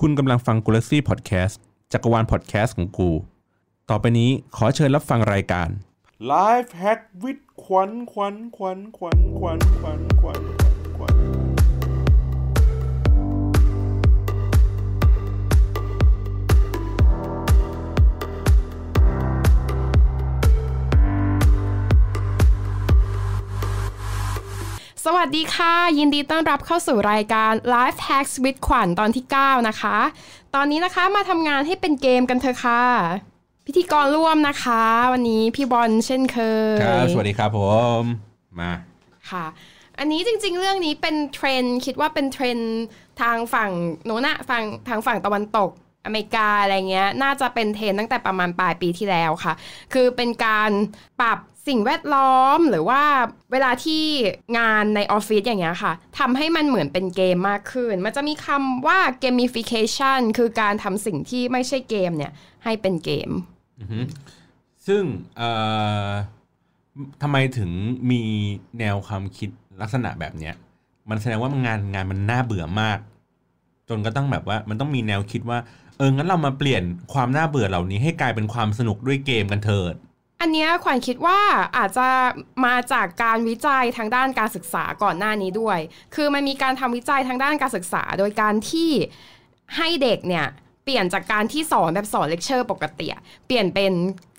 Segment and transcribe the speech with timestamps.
[0.00, 1.60] คุณกำลังฟังกูลาซี่พอดแคสต์
[1.92, 3.10] จักรวาลพอดแคสต์ของกู
[3.90, 5.68] ต่อไปนี้ขอเชิญรับฟังรายการ
[6.32, 10.40] Life Hack with ขวัญขวัญขวัญขวัญขวัญขวัญขวัญ
[10.96, 11.41] ขวัญ
[25.06, 29.98] สวัสดีค่ะ ยินดีต้อนรับเข้าสู่รายการ Life Hacks with ขวัญตอนที่ 9 นะคะ
[30.54, 32.82] ตอนนี้นะคะมาทำงานให้เป็นเกมกันเถอะค่ะ
[33.66, 36.38] พิธีกรร่วมนะคะ วันนี้พี่บอลเช่นเค
[36.76, 37.60] ยครับสวัสดีครับผ
[38.00, 38.02] ม
[38.60, 38.72] มา
[39.30, 39.44] ค่ะ
[39.98, 42.82] อันนี้จริงๆ เรื่องนี้เป็นเทรนด์คิดว่าเป็นเทรนด์
[43.20, 43.70] ทางฝั่ง
[44.04, 45.70] โน้นอะฝั่งทางฝั่งตะวันตก
[46.04, 49.52] อเมริกาอะไรเงี้ย น่าจะเป็นเทรนด์ตั้งแต่ประมาณปลายปีที่แล้วค่ะ
[49.92, 50.70] คือเป็นการ
[51.20, 53.02] ปรับ สิ่งแวดล้อมหรือว่า
[53.52, 54.02] เวลาที่
[54.58, 62.32] งานในออฟฟิศอย่างเงี้ยค่ะทำให้มันเหมือนเป็นเกมมากขึ้น มันจะมีคำว่า gamification คือการทำสิ่งที่ไม่ใช่เกมเนี่ย
[62.64, 63.30] ให้เป็นเกม
[64.86, 65.02] ซึ่ง
[67.22, 67.70] ทำไมถึง
[68.10, 68.22] มี
[68.78, 70.54] แนวความคิดลักษณะแบบเนี้ย
[71.10, 72.98] มันแสดงว่างานงานมันน่าเบื่อมาก
[73.88, 75.58] จนก็ต้องแบบว่ามันต้องมีแนวคิดว่า
[75.96, 79.94] เอองั้นเรามาเปลี่ยนความน่าเบื่อเหล่านี้ให้กลายเป็นความสนุกด้วยเกมกันเถิด
[80.42, 81.40] อันเนี้ยขวัญคิดว่า
[81.76, 82.08] อาจจะ
[82.66, 85.78] มาจากการวิจัยทางด้านการศึกษาก่อนหน้านี้ด้วย
[86.14, 88.90] คือมันมีการทำวิจัยทางด้านการศึกษา โดยการที่
[89.76, 90.46] ให้เด็กเนี่ย
[90.84, 93.92] เปลี่ยนจากการที่สอนแบบสอนเลคเชอร์ปกติอะเปลี่ยนเป็น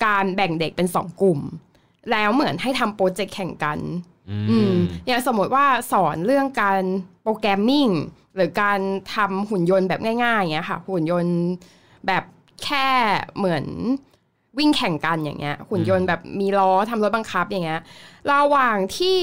[0.06, 1.40] การแบ่งเด็กเป็นสองกลุ่ม
[2.12, 3.80] แล้วเหมือนให้ทำโปรเจกต์แข่งกัน
[4.50, 4.74] อืม
[5.08, 6.82] อย่างสมมติว่าสอนเรื่องการ
[7.24, 7.88] programming
[8.36, 8.80] หรือการ
[9.16, 11.38] ทำหุ่นยนต์แบบง่ายๆอย่างเงี้ยค่ะ หุ่นยนต์
[12.08, 12.24] แบบ
[12.64, 12.88] แค่
[13.38, 13.66] เหมือน
[14.60, 17.82] วิ่งแข่งกันอย่างเงี้ย หุ่นยนต์แบบมีล้อทำรถบังคับอย่างเงี้ย
[18.32, 19.20] ระหว่างที่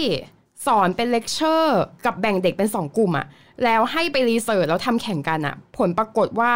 [0.66, 3.26] สอนเป็นเลคเชอร์กับแบ่งเด็กเป็นสองกลุ่มอะ
[3.64, 6.54] แล้วให้ไป research แล้วทำแข่งกันอะผลปรากฏว่า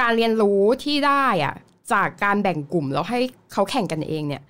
[0.00, 1.54] การเรียนรู้ที่ได้อะ
[1.92, 3.20] จากการแบ่งกลุ่มแล้วให้
[3.52, 4.42] เขาแข่งกันเองเนี่ย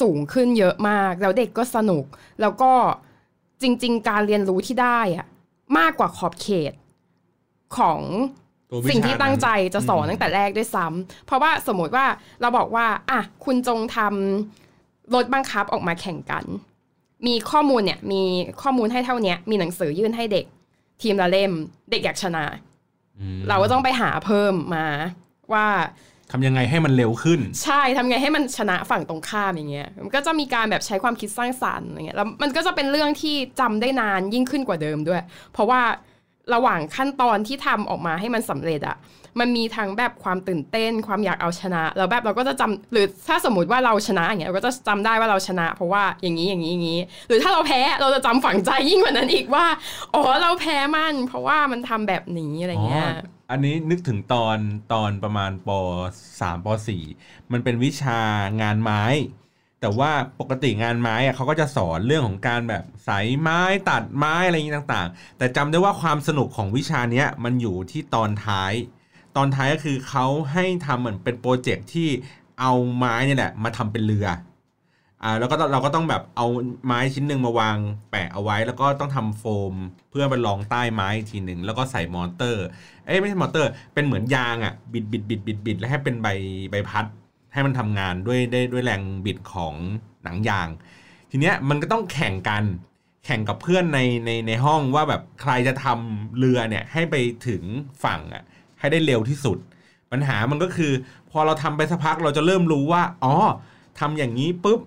[0.00, 2.04] สูงขึ้นเยอะมาก แล้วเด็กก็สนุก
[2.40, 2.72] แล้วก็
[3.62, 5.26] จริง ๆ การเรียนรู้ที่ได้อะ
[5.78, 6.72] มากกว่าขอบเขต
[7.76, 8.41] ของตัววิชา
[8.90, 12.06] สิ่งที่ตั้งใจจะสอนอืมตั้งแต่แรกด้วยซ้ำเพราะว่าสมมติว่า
[12.40, 16.44] เราบอกว่าอะคุณจงทำรถบังคับออกมาแข่งกัน
[17.26, 18.22] มีข้อมูลเนี่ยมี
[18.62, 20.46] ข้อมูลให้เท่าเนี้ยมีหนังสือยื่นให้เด็ก
[21.02, 21.52] ทีมละเล่ม
[21.90, 22.44] เด็กอยากชนะ
[23.20, 24.86] อืมเราก็ต้องไปหาเพิ่มมา
[25.52, 25.66] ว่า
[26.30, 35.22] ทำยังไงให้มันเร็วขึ้น ใช่ทำไงให้มันชนะฝั่งตรงข้ามอย่างเงี้ยมันก็จะมีการแบบใช้ความคิดสร้างสรรค์อะไรเงี้ยแล้วมันก็จะเป็นเรื่องที่จำได้นานยิ่งขึ้นกว่าเดิมด้วย
[35.52, 35.80] เพราะว่า
[36.54, 38.96] ระหว่างขั้นตอนที่ทำออกมาให้มันสำเร็จอะ
[39.40, 49.66] มันมีทั้งแบบความตื่นเต้น ความอยากเอาชนะแล้วแบบเราก็จะจำหรือถ้าสมมติว่าเราชนะอย่างเงี้ยเราก็จะจำได้ว่าเราชนะ เพราะว่าอย่างนี้อย่างนี้อย่างนี้ หรือถ้าเราแพ้เราจะจำฝังใจยิ่งกว่านั้นอีกว่า
[50.14, 53.08] อ๋อเราแพ้มัน เพราะว่ามันทำแบบนี้อะไรเงี้ย
[53.50, 54.58] อันนี้นึกถึงตอน
[54.92, 55.70] ตอนประมาณป
[56.40, 57.02] สามปสี่
[57.52, 58.20] มันเป็นวิชา
[58.62, 59.02] งานไม้
[59.82, 63.10] แต่ว่าปกติงานไม้อะเขาก็จะสอนเรื่องของการแบบใส
[63.40, 68.72] ไม้ตัดไม้อะไรอย่างนี้ต่างๆ แต่จำได้ว่าความสนุกของวิชาเนี้ยมันอยู่ที่ตอนท้าย
[69.36, 72.08] ตอนท้ายก็คือเขาให้ทำเหมือนเป็นโปรเจกต์ที่
[72.60, 74.28] เอาไม้เนี่ยแหละมาทำเป็นเรือ
[75.22, 76.46] อ่าแล้วก็เราก็ต้องแบบเอา
[76.86, 77.76] ไม้ชิ้นหนึ่งมาวาง
[78.10, 79.74] แปะเอาไว้ แล้วก็ต้องทำโฟม
[80.10, 82.64] เพื่อไปรองใต้ไม้อีกทีหนึ่งแล้วก็ใส่มอเตอร์
[83.06, 86.28] เอ้ยไม่ใช่มอเตอร์ เป็นเหมือนยางอะ่ะบิดบิดบิดบิดบิดแล้วให้เป็นใบ
[86.70, 87.06] ใบพัด
[87.52, 89.74] ให้มันทำงานด้วยได้ด้วยแรงบิดของ
[90.22, 90.68] หนังยาง
[91.30, 92.64] ทีเนี้ยมันก็ต้องแข่งกัน
[93.24, 97.14] แข่งกับเพื่อนในในในห้องว่าแบบใครจะทำเรือเนี่ยให้ไป
[97.46, 97.62] ถึง
[98.04, 98.42] ฝั่งอะ
[98.80, 99.58] ให้ได้เร็วที่สุด
[100.12, 100.92] ปัญหามันก็คือ
[101.30, 103.34] พอเราทำไปสักพักเราจะเริ่มรู้ว่าอ๋อ
[104.00, 104.80] ทำอย่างนี้ปุ๊บ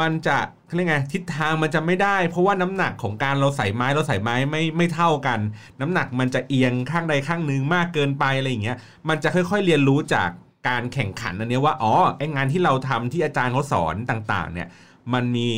[0.00, 0.38] มันจะ
[0.74, 5.40] เรียกไงทิศทางมันจะไม่ได้ เพราะว่าน้ำหนักของการเราใส่ไม้เราใส่ไม้ไม่ไม่เท่ากัน
[5.80, 8.76] น้ำหนักมันจะเอียงข้างใดข้างหนึ่งมากเกินไปอะไรอย่างเงี้ย
[9.08, 10.30] มันจะค่อยๆเรียนรู้จาก
[10.68, 14.68] การแข่งขันอันนี้ว่าอ๋อไองานที่เราทำที่อาจารย์เขาสอนต่างๆ เนี่ย
[15.12, 15.48] มันมี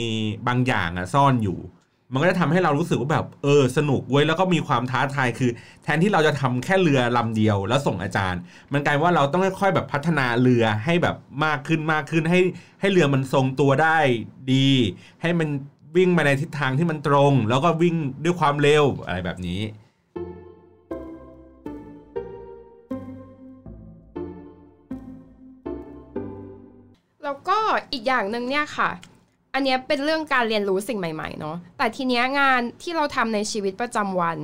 [0.49, 1.59] บางอย่างอะซ่อนอยู่
[2.13, 5.51] มันก็จะทำให้เรารู้สึกว่าแบบเออสนุกเว้ยแล้วก็มีความท้าทายคือ
[5.83, 8.41] แทนที่เราจะทำแค่เรือลำเดียว แล้วส่งอาจารย์
[8.73, 12.41] มันกลายว่าเราต้องค่อยๆแบบพัฒนาเรือให้แบบมากขึ้นมากขึ้นให้
[12.81, 13.99] ให้เรือมันทรงตัวได้
[14.53, 14.69] ดี
[15.23, 15.49] ให้มัน
[15.97, 19.61] วิ่งมาในทิศทางที่มันตรง แล้วก็วิ่งด้วยความเร็วอะไรแบบนี้
[27.31, 27.61] แล้วก็
[27.93, 28.91] อีกอย่างหนึ่งเนี่ยค่ะ
[29.55, 34.39] อันนี้เป็นเรื่องการเรียนรู้สิ่งใหม่ๆเนาะแต่ทีเนี้ยงานที่เราทำในชีวิตประจำวัน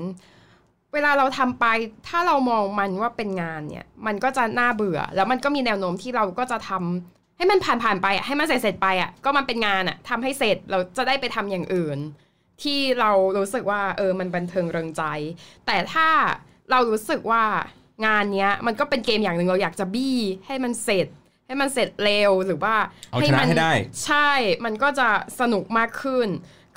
[0.93, 1.67] เวลาเราทำไป
[2.09, 11.99] ถ้าเรามองมันว่าเป็นงานเนี่ย มันก็จะน่าเบื่อ แล้วมันก็มีแนวโน้มที่เราก็จะทำให้มันผ่านๆไปอะให้มันเสร็จๆไปอะก็มันเป็นงานอะทำให้เสร็จเราจะได้ไปทำอย่างอื่น
[12.62, 15.03] ที่เรารู้สึกว่าเออมันบันเทิงเริงใจ
[15.67, 16.09] แต่ถ้า
[16.71, 17.44] เรารู้สึกว่า
[18.06, 21.06] งานเนี้ยมันก็เป็นเกมอย่างหนึ่งเราอยากจะบี้ให้มันเสร็จ
[21.47, 22.75] ให้มันเสร็จเร็วหรือว่า
[23.11, 23.73] เอาชนะมัให้ได้
[24.05, 24.31] ใช่
[24.65, 25.09] มันก็จะ
[25.41, 26.29] สนุกมากขึ้น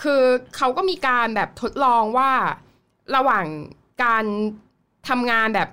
[0.04, 0.24] คือ
[0.58, 2.32] เขาก็มีการแบบทดลองว่า
[3.16, 3.46] ระหว่าง
[4.04, 4.26] การ
[5.10, 5.70] ทำงานแบบ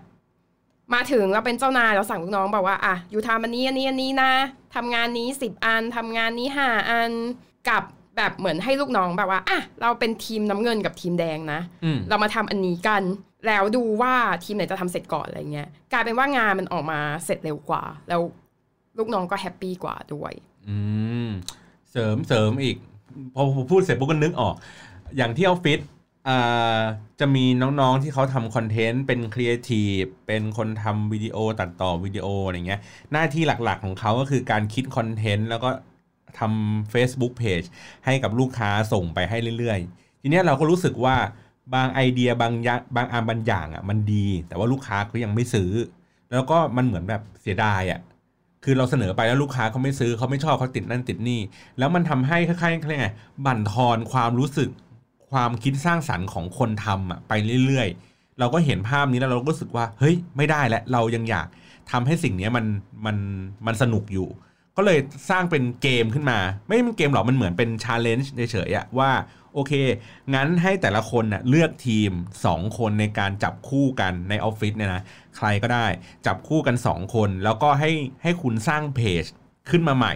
[0.94, 4.32] มาถึงเราเป็นเจ้านายเราสั่งลูกน้องบอกว่าอะอยู่ทำอันนี้อันนี้อันนี้นะ
[4.74, 7.12] ทำงานนี้สิบอันทำงานนี้ห้าอัน
[7.68, 7.82] กับ
[8.16, 13.02] แบบเหมือนให้ลูกน้องแบบว่าอะเราเป็นทีมน้ำเงินกับทีมแดงนะอืมเรามาทำอันนี้กัน
[13.46, 14.14] แล้วดูว่า
[14.44, 18.20] ทีมไหนจะทำเสร็จก่อนอะไรเงี้ยกลายเป็นว่างานมันออกมาเสร็จเร็วกว่า แล้ว
[18.98, 20.32] ลูกน้องก็แฮปปี้กว่าด้วย
[20.68, 20.76] อื
[21.26, 21.28] ม
[21.90, 22.76] เสริมเสริมอีก
[23.34, 24.54] พอพูดเสร็จปุ๊บก็นึกออก
[25.16, 25.80] อย่างที่ออฟฟิศ
[27.20, 32.80] จะมีน้องๆที่เขาทำคอนเทนต์เป็นครีเอทีฟเป็นคนทำวิดีโอตัดต่อวิดีโออะไรเงี้ย
[33.12, 35.70] หน้าที่หลักๆของเขาก็คือการคิดคอนเทนต์แล้วก็
[36.38, 37.66] ทำ Facebook Page
[38.04, 41.16] ให้กับลูกค้าส่งไปให้เรื่อยๆ ทีเนี้ยเราก็รู้สึกว่า
[41.74, 45.70] บางไอเดียบางยาบางอันบางอย่างอะมันดี แต่ว่าลูกค้าเขายังไม่ซื้อ
[46.32, 48.00] แล้วก็มันเหมือนแบบเสียดายอะ
[48.64, 51.40] คือเราเสนอไปแล้วลูกค้าเขาไม่ซื้อเขาไม่ชอบเขาติดนั่นติดนี่
[51.78, 53.08] แล้วมันทำให้คล้ายๆเรียกไง
[53.46, 54.70] บั่นทอนความรู้สึก
[55.30, 57.32] ความคิดสร้างสรรค์ของคนทำอะไป
[57.66, 61.46] เรื่อยๆ เราก็เห็นภาพนี้แล้วเราก็รู้สึกว่าเฮ้ยไม่ได้แล้วเรายังอยาก
[61.90, 62.66] ทำให้สิ่งนี้มัน
[63.06, 63.16] มัน
[63.66, 64.28] มันสนุกอยู่
[64.76, 64.98] ก็เลย
[65.30, 69.10] สร้างเป็นเกมขึ้นมา ไม่เป็นเกมหรอกมันเหมือนเป็นชาเลนจ์เฉยๆว่า
[69.56, 69.74] โอเค
[70.34, 72.10] งั้นให้แต่ละคนน่ะเลือกทีม
[72.44, 75.02] 2 คนในการจับคู่กันในออฟฟิศเนี่ยนะ
[75.36, 75.86] ใครก็ได้
[76.26, 77.90] จับคู่กัน 2 คน แล้วก็ให้
[78.22, 79.24] ให้คุณสร้างเพจ
[79.70, 80.14] ขึ้นมาใหม่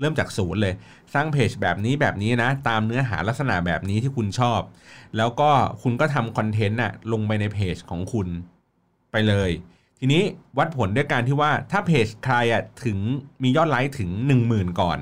[0.00, 0.74] เริ่มจากศูนย์เลย
[1.14, 4.60] สร้างเพจแบบนี้แบบนี้นะ ตามเนื้อหาลักษณะแบบนี้ที่คุณชอบ
[5.16, 5.50] แล้วก็
[5.82, 8.28] คุณก็ทำคอนเทนต์น่ะลงไปในเพจของคุณ
[9.12, 9.50] ไปเลย
[9.98, 10.22] ทีนี้
[10.58, 12.98] วัดผลด้วยการที่ว่าถ้าเพจใครอะถึง
[13.42, 14.98] มียอดไลค์ถึง 1 0,000 ก่อน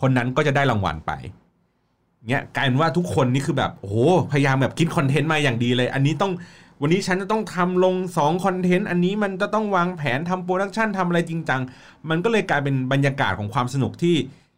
[0.00, 1.12] คนนั้นก็จะได้รางวัลไป
[2.28, 3.96] เงี้ยกลายเป็นว่าทุกคนนี่คือแบบโอ้โห
[4.32, 6.32] พยายามแบบคิดคอนเทนต์มาอย่างดีเลย อันนี้ต้อง
[6.80, 11.60] วันนี้ฉันจะต้องทำลง2คอนเทนต์อันนี้มันจะต้องวางแผนทำ production ทำอะไรจริงจัง
[12.10, 14.16] มันก็เลยกลายเป็นบรรยากาศของความสนุกที่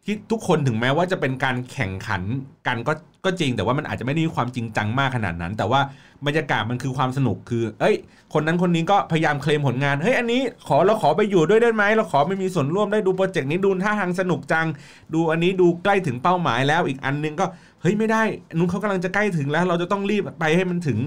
[0.09, 2.21] ที่ทุกคนถึงแม้ว่าจะเป็นการแข่งขัน
[2.67, 2.93] กันก็
[3.25, 5.81] ก็จริง แต่ว่ามันอาจจะไม่ได้มีความจริงจังมากขนาดนั้น แต่ว่า
[6.25, 7.95] บรรยากาศมันคือความสนุกคือ เอ้ย
[8.33, 14.67] คนนั้นคนนี้ก็พยายามเคลมผลงานเฮ้ยอันนี้ขอเราขอไปอยู่ด้วยได้ไหมเราขอไม่มีส่วนร่วมได้ดูโปรเจกต์นี้ดูท่าทางสนุกจัง
[15.13, 17.45] ดูอันนี้ดูใกล้ถึงเป้าหมายแล้วอีกอันนึงก็
[17.81, 18.23] เฮ้ยไม่ได้
[18.57, 20.97] นุ้นเขากำลังจะใกล้ถึงแล้ว เราจะต้องรีบไปให้มันถึง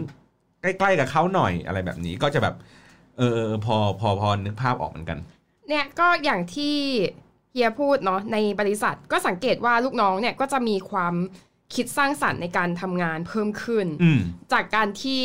[0.63, 2.55] ใกล้ๆกับเขาหน่อยอะไรแบบนี้ก็จะแบบ
[3.19, 5.19] เออเออพอพอพอนึกภาพออกเหมือนกัน
[5.69, 6.77] เนี่ยก็อย่างที่
[7.53, 11.15] เฮียพูดเนาะในบริษัทก็สังเกตว่าลูกน้องเนี่ยก็จะมีความ
[11.75, 14.21] คิดสร้างสรรค์ในการทำงานเพิ่มขึ้นอืม
[14.53, 15.23] จากการที่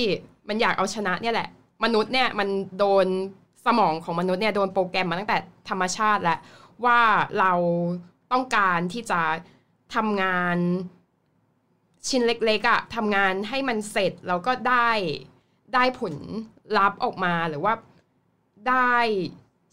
[0.47, 1.49] มันอยากเอาชนะเนี่ยแหละ
[1.83, 2.49] มนุษย์เนี่ยมัน
[2.79, 3.07] โดน
[3.65, 5.37] สมองของมนุษย์เนี่ยโดนโปรแกรมมาตั้งแต่
[5.69, 6.39] ธรรมชาติแล้ว
[6.85, 7.01] ว่า
[7.39, 7.53] เรา
[8.31, 9.21] ต้องการที่จะ
[9.95, 10.57] ทำงาน
[12.07, 14.89] ชิ้นเล็กๆอะทำงานให้มันเสร็จแล้วก็ได้
[15.73, 16.15] ได้ผล
[16.77, 17.73] ลัพธ์ออกมาหรือว่า
[18.69, 18.95] ได้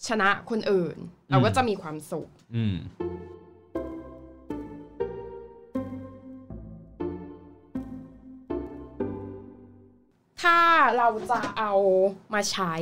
[0.09, 0.97] ชนะคนอื่น
[1.31, 2.77] เราก็จะมีความสุข อืม
[10.43, 10.59] ถ้า
[10.97, 11.73] เราจะเอา
[12.35, 12.75] มาใช้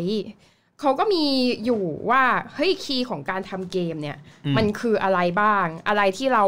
[0.80, 1.24] เขาก็มี
[1.64, 2.24] อยู่ว่า
[2.54, 6.44] เฮ้ยคีย์ของการทำเกมเนี่ยอืมมันคืออะไรบ้าง อะไรที่เรา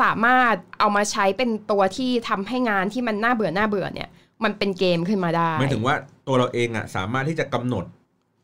[0.00, 4.08] สามารถเอามาใช้เป็นตัวที่ทำให้งานที่มันน่าเบื่อน่าเบื่อเนี่ย
[4.44, 5.94] มันเป็นเกมขึ้นมาได้หมายถึงว่า
[6.26, 7.84] ตัวเราเองอะสามารถที่จะกำหนด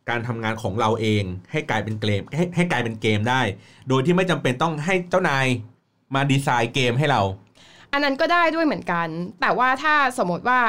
[0.09, 3.41] การทำงานของเราเองให้กลายเป็นเกมให้ให้กลายเป็นเกมได้
[3.89, 5.47] โดยที่ไม่จำเป็นต้องให้เจ้านาย
[6.15, 7.23] มาดีไซน์เกมให้เรา
[7.93, 9.09] อันนั้นก็ได้ด้วยเหมือนกัน
[9.41, 10.61] แต่ว่าถ้าสมมติว่า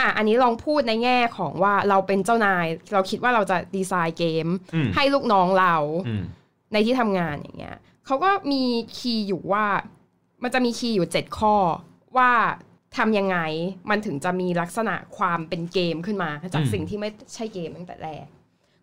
[0.00, 5.74] อะอันนี้ลองพูดในแง่ของว่าเราเป็นเจ้านาย เราคิดว่าเราจะดีไซน์เกมอืมให้ลูกน้องเรา
[6.08, 6.24] อืม
[6.72, 7.76] ในที่ทำงานอย่างเงี้ย
[8.06, 8.62] เขาก็มี
[8.96, 9.66] คีย์อยู่ว่า
[10.42, 11.56] มันจะมีคีย์อยู่7ข้อ
[12.16, 12.30] ว่า
[12.96, 13.38] ทำยังไง
[13.90, 18.26] มันถึงจะมีลักษณะความเป็นเกมขึ้นมา จากอืมสิ่งที่ไม่ใช่เกมตั้งแต่แรก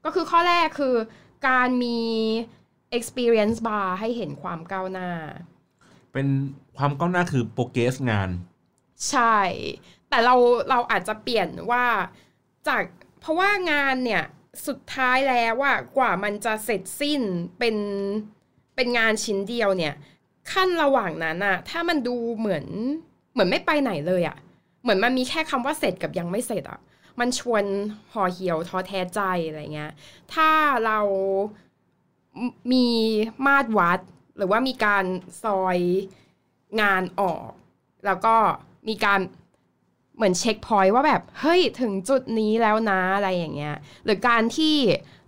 [0.06, 0.96] ก็คือข้อแรกคือ
[1.48, 2.00] การมี
[2.98, 5.10] experience bar ให้เห็นความก้าวหน้า
[6.14, 6.28] เป็น
[6.78, 8.30] ความก้าวหน้าคือโปรเกรสงาน
[9.10, 9.38] ใช่
[10.10, 10.36] แต่เรา
[10.70, 11.86] เราอาจจะเปลี่ยนว่า
[12.68, 12.84] จาก
[13.20, 14.24] เพราะว่างานเนี่ย
[14.68, 17.22] สุดท้ายแล้วว่ากว่ามันจะเสร็จสิ้น
[17.60, 17.76] เป็น
[18.76, 19.94] เป็นงานชิ้นเดียวเนี่ย
[20.52, 22.66] ขั้นระหว่างนั้นอะถ้ามันดูเหมือน
[23.34, 24.38] เหมือนไม่ไปไหนเลยอะ
[24.82, 26.80] เหมือนมันมีแค่คำว่าเสร็จกับยังไม่เสร็จอะ
[27.20, 27.64] มันชวน
[28.12, 29.92] ห่อเหี่ยวท้อแท้ใจอะไรเงี้ย
[30.34, 30.50] ถ้า
[30.86, 31.00] เรา
[32.72, 32.88] มี
[33.46, 34.00] มาตรวัด
[34.38, 35.06] หรือว่ามีการ
[35.44, 35.78] ซอย
[36.82, 37.50] งานออก
[38.06, 38.36] แล้วก็
[38.88, 39.20] มีการ
[40.16, 43.76] เหมือนเช็คพอยต์ว่าแบบ เฮ้ยถึงจุดนี้แล้วนะอะไรอย่างเงี้ย
[44.06, 44.76] หรือการที่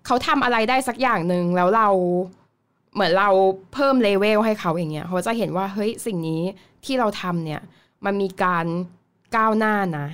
[0.06, 1.90] เขาทำอะไรได้สักอย่างหนึ่งแล้วเรา
[2.94, 3.30] เหมือนเรา
[3.74, 6.42] เพิ่มเลเวลให้เขาอย่างเงี้ยเขาจะเห็นว่าเฮ้ยสิ่งนี้
[6.86, 7.62] ที่เราทำเนี่ย
[8.06, 8.66] มันมีการ
[9.36, 10.08] ก้าวหน้านะ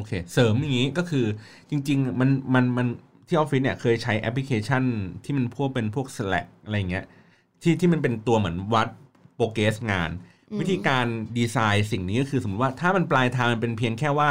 [0.00, 1.26] อเค เสริมอย่างนี้ก็คือ
[1.70, 2.86] จริง ๆ มันมันมัน
[3.28, 4.82] ที่ออฟฟิศเนี่ยเคยใช้แอปพลิเคชัน
[5.24, 7.04] ที่มันพวกเป็นพวก Slack อะไรเงี้ย
[7.62, 8.88] ที่ที่มันเป็นตัวเหมือนวัด
[9.36, 10.10] progress งาน
[10.60, 11.06] วิธีการ
[11.38, 14.28] ดีไซน์สิ่งนี้ก็คือสมมติว่าถ้ามันปลายทางมันเป็นเพียงแค่ว่า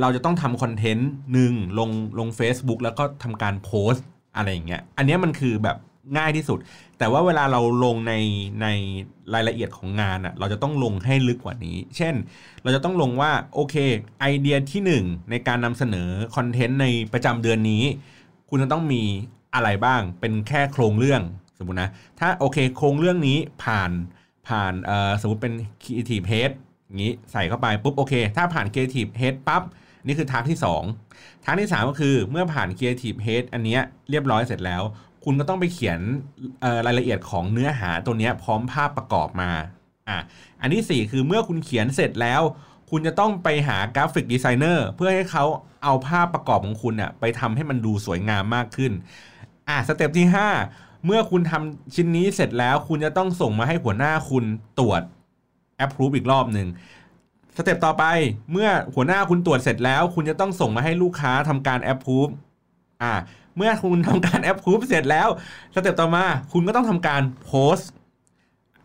[0.00, 4.06] เราจะต้องทำคอนเทนต์หนึ่งลงลง Facebook แล้วก็ทำการโพสต์
[4.36, 5.76] อะไรอย่างเงี้ยอันเนี้ยมันคือแบบ
[6.16, 6.58] ง่ายที่สุด
[6.98, 8.14] แต่ว่าเวลาเราลงใน
[8.62, 8.66] ใน
[9.34, 12.14] รายละเอียดของงานอะ่ะเราจะต้องลงให้ลึกกว่านี้ เช่น
[12.62, 13.74] เราจะต้องลงว่าโอเค
[14.20, 17.84] ไอเดียที่หนึ่งในการนำเสนอคอนเทนต์ในประจำเดือนนี้
[18.48, 19.02] คุณจะต้องมี
[19.54, 21.22] อะไรบ้างเป็นแค่โครงเรื่อง
[21.58, 23.90] สมมตินะ ถ้าโอเคโครงเรื่องนี้ผ่าน
[24.48, 26.50] ผ่านเอ่อสมมติเป็น Creative Head
[26.86, 29.62] อย่างนี้ใส่เข้าไปปุ๊บโอเค ถ้าผ่าน Creative Head ปั๊บ
[30.06, 30.58] นี่คือทางที่
[31.02, 34.82] 2ทางที่ 3 ก็คือเมื่อผ่าน Creative Head อันเนี้ยเรียบร้อยเสร็จแล้ว
[35.24, 36.00] คุณก็ต้องไปเขียน
[36.86, 39.50] รายละเอียดของเนื้อหาตัวนี้พร้อมภาพประกอบมา
[40.08, 40.18] อะ
[40.60, 42.42] อันที่ 4 คือเมื่อคุณเขียนเสร็จแล้ว
[42.90, 45.44] คุณจะต้องไปหา graphic designer เพื่อให้เขา
[45.84, 48.92] เอาภาพประกอบของคุณอะไปทำให้มันดูสวยงามมากขึ้น
[49.68, 50.26] อะ step ที่
[50.66, 54.44] 5 เมื่อคุณทำชิ้นนี้เสร็จแล้ว คุณจะต้องส่งมาให้หัวหน้าคุณ
[54.78, 55.02] ตรวจ
[55.84, 56.68] approve อีกรอบหนึ่ง
[57.56, 58.04] step ต่อไป
[58.52, 62.32] เมื่อหัวหน้าคุณตรวจเสร็จแล้ว คุณจะต้องส่งมาให้ลูกค้าทำการ approve
[63.02, 63.14] อะ
[63.56, 65.28] เมื่อคุณทำการ approve เสร็จแล้ว
[65.74, 67.76] step ต่อมาคุณก็ต้องทำการโพสต์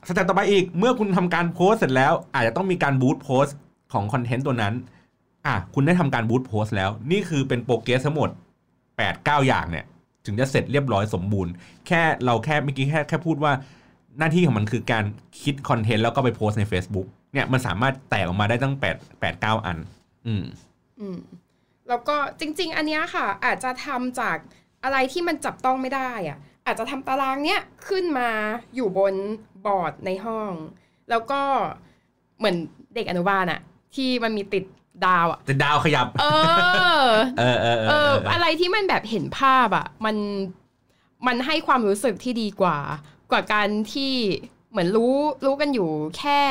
[0.08, 3.46] step ต่อไปอีก เมื่อคุณทำการโพสต์เสร็จแล้ว อาจจะต้องมีการ boost post
[3.94, 4.74] ของคอนเทนต์ตัวนั้น
[5.46, 8.30] อะคุณได้ทำการ boost post แล้ว นี่คือเป็น progress ทั้งหมด
[8.80, 9.86] 8 9 อย่างเนี่ย
[10.26, 11.52] ถึงจะเสร็จเรียบร้อยสมบูรณ์
[11.88, 13.54] แค่เราแค่เมื่อกี้แค่แค่พูดว่า
[14.18, 15.04] หน้าที่ของมันคือการ
[15.42, 19.78] คิดคอนเทนต์แล้วก็ไปโพสต์ใน Facebook เนี่ยมันสามารถแตกออกมาได้ตั้ง8 8 9 อัน
[20.28, 20.44] อืม
[21.00, 21.18] อืม
[21.90, 24.38] แล้วก็จริง ๆ อันเนี้ยค่ะ อาจจะทำจาก
[24.84, 28.30] อะไรที่มันจับต้องไม่ได้อะอาจจะทำตารางเนี้ยขึ้นมา
[28.76, 29.14] อยู่บน
[29.66, 30.52] บอร์ดในห้อง
[31.10, 31.42] แล้วก็
[32.38, 32.56] เหมือน
[32.96, 33.60] เด็กอนุบาลอะ
[33.96, 34.64] ที่มันมีติด
[35.06, 36.26] ดาวอะจะดาวขยับ เอ
[37.08, 40.16] อ เออเออเอเอออเอออะไรที่มันแบบเห็นภาพอะมัน
[41.28, 42.78] มันให้ความรู้สึกที่ดีกว่า
[43.32, 44.14] กว่าการที่
[44.72, 45.16] เหมือนรู้
[45.46, 46.42] รู้กันอยู่แค่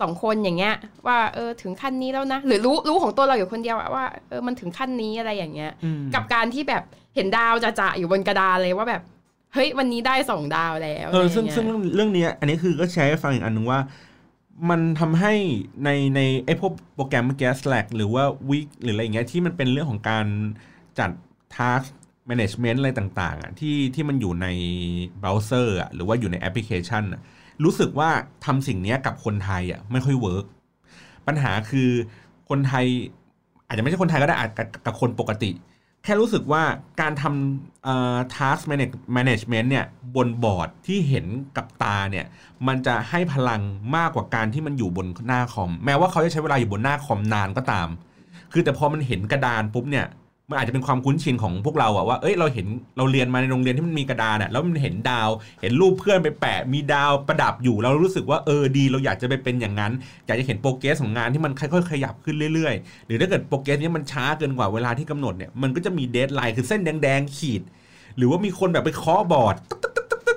[0.00, 0.74] สองคนอย่างเงี้ย
[1.06, 6.82] ว่าเออถึงขั้นนี้แล้วนะ หรือรู้รู้ของตัวเราอยู่คนเดียวอะว่าเออมันถึงขั้นนี้อะไรอย่างเงี้ยอืมกับการที่แบบ
[7.14, 9.02] เห็นดาวจะจะๆอยู่บนกระดานเลยว่าแบบ
[9.54, 13.80] เฮ้ยวันนี้ได้สองดาวแล้วเออซึ่งะไรซึ่งย่าเยเรื่องเนี้ยอันนี้คือก็แชร์ให้ฟังอีกอันหนึงว่า
[14.70, 15.34] มันทำให้
[15.84, 20.26] ในในไอ้พวกโปรแกรมเมื่อกี้ Slack หรือว่า Wrike หรืออะไรอย่างเงี้ยที่มันเป็นเรื่องของการ
[20.98, 21.10] จัด
[21.56, 21.86] task
[22.30, 24.46] management อะไรต่าง ๆอะที่ที่มันอยู่ใน
[25.20, 27.20] เบราว์เซอร์อะหรือว่าอยู่ในแอปพลิเคชันอะ
[27.64, 28.10] รู้สึกว่า
[28.44, 30.44] ทำสิ่งนี้กับคนไทยอะไม่ค่อย work
[31.26, 31.90] ปัญหาคือ
[32.48, 32.84] คนไทย
[33.66, 34.50] อาจจะไม่ใช่คนไทยก็ได้อาจ
[34.86, 35.50] กับคนปกติ
[36.04, 36.62] แค่รู้สึกว่า
[37.00, 38.62] การทำเอ่อ task
[39.16, 42.26] management เนี่ยบนบอร์ดที่เห็นกับตาเนี่ย
[42.66, 43.62] มันจะให้พลัง
[43.96, 47.88] มากกว่าการที่มันอยู่บนหน้าคอม แม้ว่าเขาจะใช้เวลาอยู่บนหน้าคอมนานก็ตาม
[48.52, 50.06] คือแต่พอมันเห็นกระดานปุ๊บเนี่ย
[50.50, 55.28] มันอาจจะเป็นความคุ้นชินของพวกเราอะว่า เอ้ย เราเห็น เราเรียนมาในโรงเรียนที่มันมีกระดานอะแล้วมันเห็นดาว
[55.60, 59.92] เห็นรูปเพื่อนไปแปะ มีดาวประดับอยู่ เรารู้สึกว่า เออ ดี เราอยากจะไปเป็นอย่างนั้น
[60.26, 67.62] อยากจะเห็น progress ของงานที่มันค่อยๆ ขยับขึ้นเรื่อยๆ หรือถ้าเกิด progress นี้มันช้าเกินกว่าเวลาที่กำหนดเนี่ย มันก็จะมี deadline คือเส้นแดงๆ ขีด
[68.16, 69.56] หรือว่ามีคนแบบไปเคาะบอร์ด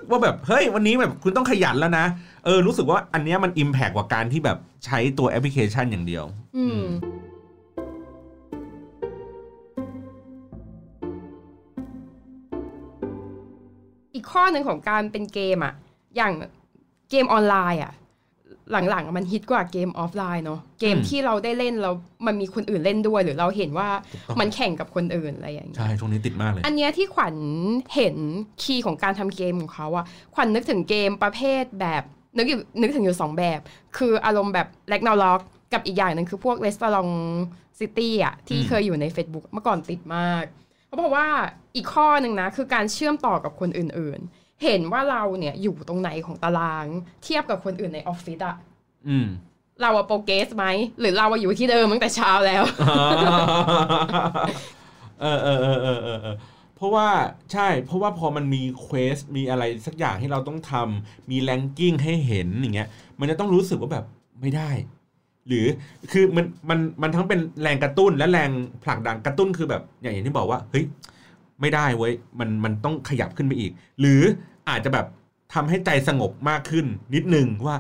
[0.10, 2.06] ว่าแบบ เฮ้ย วันนี้แบบคุณต้องขยันแล้วนะ
[2.46, 6.24] เออ รู้สึกว่าอันนี้มัน impact กว่าการที่แบบใช้ตัวแอปพลิเคชันอย่างเดียว
[6.58, 6.82] อืม
[14.32, 15.74] ข้อหนึ่งของการเป็นเกมอะ
[16.16, 16.34] อย่าง
[17.10, 17.94] เกมออนไลน์อะ
[18.72, 21.94] หลังๆอะมันฮิตกว่าเกมออฟไลน์เนาะเกมอืมที่เราได้เล่นแล้ว
[22.26, 27.36] มันมีคนอื่นเล่นด้วย หรือเราเห็นว่าถูกต้องมันแข่งกับคนอื่นอะไรอย่างเงี้ยใช่ช่วงนี้ติดมากเลย อันเนี้ยที่ขวัญ
[27.96, 28.16] เห็น
[28.64, 30.06] คีย์ของการทำเกมของเขาอะ
[30.36, 32.04] ขวัญนึกถึงเกมประเภทแบบ
[32.38, 33.60] นึกอยู่นึกถึงอยู่สองแบบ
[33.98, 35.42] คืออารมณ์แบบแลกนาล็อก
[35.74, 37.14] กับอีกอย่างหนึ่งคือพวก r e s t a u r a n t
[37.80, 40.44] City อะที่อืมเคยอยู่ใน Facebook เมื่อก่อนติดมาก
[40.98, 41.32] เขาบอกว่า
[41.76, 46.86] อีกข้อหนึ่งนะคือการเชื่อมต่อกับคนอื่นๆ เห็นว่าเราเนี่ยอยู่ตรงไหนของตาราง
[47.24, 48.56] เทียบกับคนอื่นในออฟฟิศอะ
[49.08, 49.28] อืม
[49.82, 50.66] เราอะ progress ไหม
[51.00, 52.64] หรือเราอะอยู่ที่เดิมตั้งแต่เช้าแล้ว
[55.22, 56.36] เออเออเออเออเออเออ
[56.76, 57.08] เพราะว่า
[57.52, 62.90] ใช่ เพราะว่าพอมันมี quest มีอะไรสักอย่างที่เราต้องทำมี ranking ให้เห็นอย่างเงี้ย
[63.20, 64.06] มันจะต้องรู้สึกว่าแบบ
[64.42, 64.70] ไม่ได้
[65.48, 65.66] หรือ
[66.12, 68.50] คือมันมันมันทั้งเป็นแรงกระตุ้นและแรง
[68.84, 70.86] ผลักดันกระตุ้นคือแบบอย่างอย่างที่บอกว่าเฮ้ย
[71.62, 74.22] ไม่ได้เว้ยมันมันต้องขยับขึ้นไปอีก หรือ
[74.70, 75.06] อาจจะแบบ
[75.54, 76.86] ทำให้ใจสงบมากขึ้น
[77.16, 77.76] นิดนึงว่า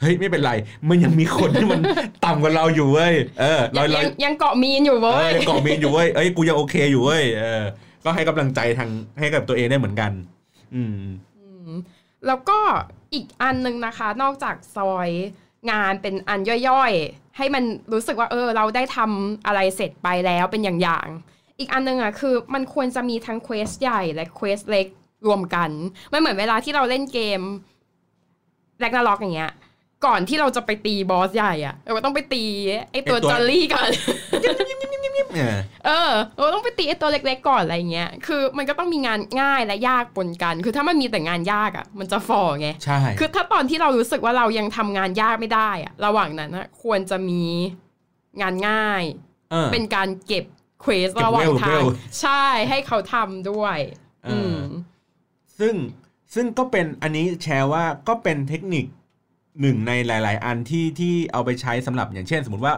[0.00, 0.52] เฮ้ยไม่เป็นไร
[0.88, 1.80] มันยังมีคนที่มัน
[2.24, 7.62] ต่ำกว่าเราอยู่เว้ยเออเรายังเรายังยังเกาะมีนอยู่เอเว้อยยังเกาะมีนอยู่เว้ยเอ้ยกูยังโอเคอยู่เว้ยเออ
[8.04, 10.12] ก็ให้กำลังใจทางให้กับตัวเองได้เหมือนกัน
[10.74, 10.96] อืม
[11.38, 11.72] อืม
[12.26, 12.58] แล้วก็
[13.14, 15.08] อีกอันหนึงนะคะ นอกจากซอย
[15.70, 24.86] งานเป็นอันย่อยๆ ให้มันรู้สึกว่าเออ เราได้ทำอะไรเสร็จไปแล้วเป็นอย่างๆ อีกอันหนึงอะคือมันควรจะมีทั้ง quest ใหญ่และ quest เล็ก
[25.26, 25.70] รวมกัน
[26.12, 27.40] มันเหมือนเวลาที่เราเล่นเกม
[28.80, 29.52] Ragnarok อย่างเงี้ย
[30.06, 32.44] ก่อนที่เราจะไปตีบอสใหญ่อะเราก็ต้องไปตี
[32.90, 33.88] ไอตัวไอ้ตัวจอลลี่ก่อน
[35.34, 47.42] เออเออ เราต้องไปตีไอตัวเล็กๆก่อนอะไรเงี้ย คือมันก็ต้องมีงานง่ายและยากปนกัน คือถ้ามันมีแต่งานยากอะ มันจะฝ่อไง ใช่ คือถ้าตอนที่เรารู้สึกว่าเรายังทำงานยากไม่ได้อะระหว่างนั้นนะควรจะมี
[48.40, 49.02] งานง่าย
[49.50, 50.44] เออเป็นการเก็บ
[50.80, 51.86] quest เก็บระหว่างเวลทางเวล
[52.20, 53.78] ใช่ ให้เขาทำด้วย
[54.24, 54.58] เอออือืม
[55.58, 55.74] ซึ่ง
[56.34, 58.84] ซึ่งก็เป็นอันนี้แชร์ว่าก็เป็นเทคนิค
[59.60, 62.74] หนึ่งในหลาย ๆ อันที่ที่เอาไปใช้สำหรับอย่างเช่น สมมติว่า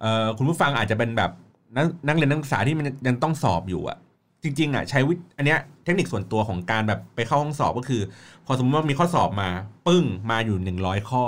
[0.00, 1.30] เอ่อคุณผู้ฟังอาจจะเป็นแบบ
[1.76, 3.98] นักนักเรียนนักศึกษาที่มันยังต้องสอบอยู่อะ
[4.42, 8.02] จริงๆอะใช้วิอันเนี้ยเทคนิคส่วนตัวของการแบบไปเข้าห้องสอบก็คือ
[8.46, 9.48] พอสมมติว่ามีข้อสอบมา
[9.86, 11.24] ปึ้งมาอยู่หนึ่งร้อยข้อ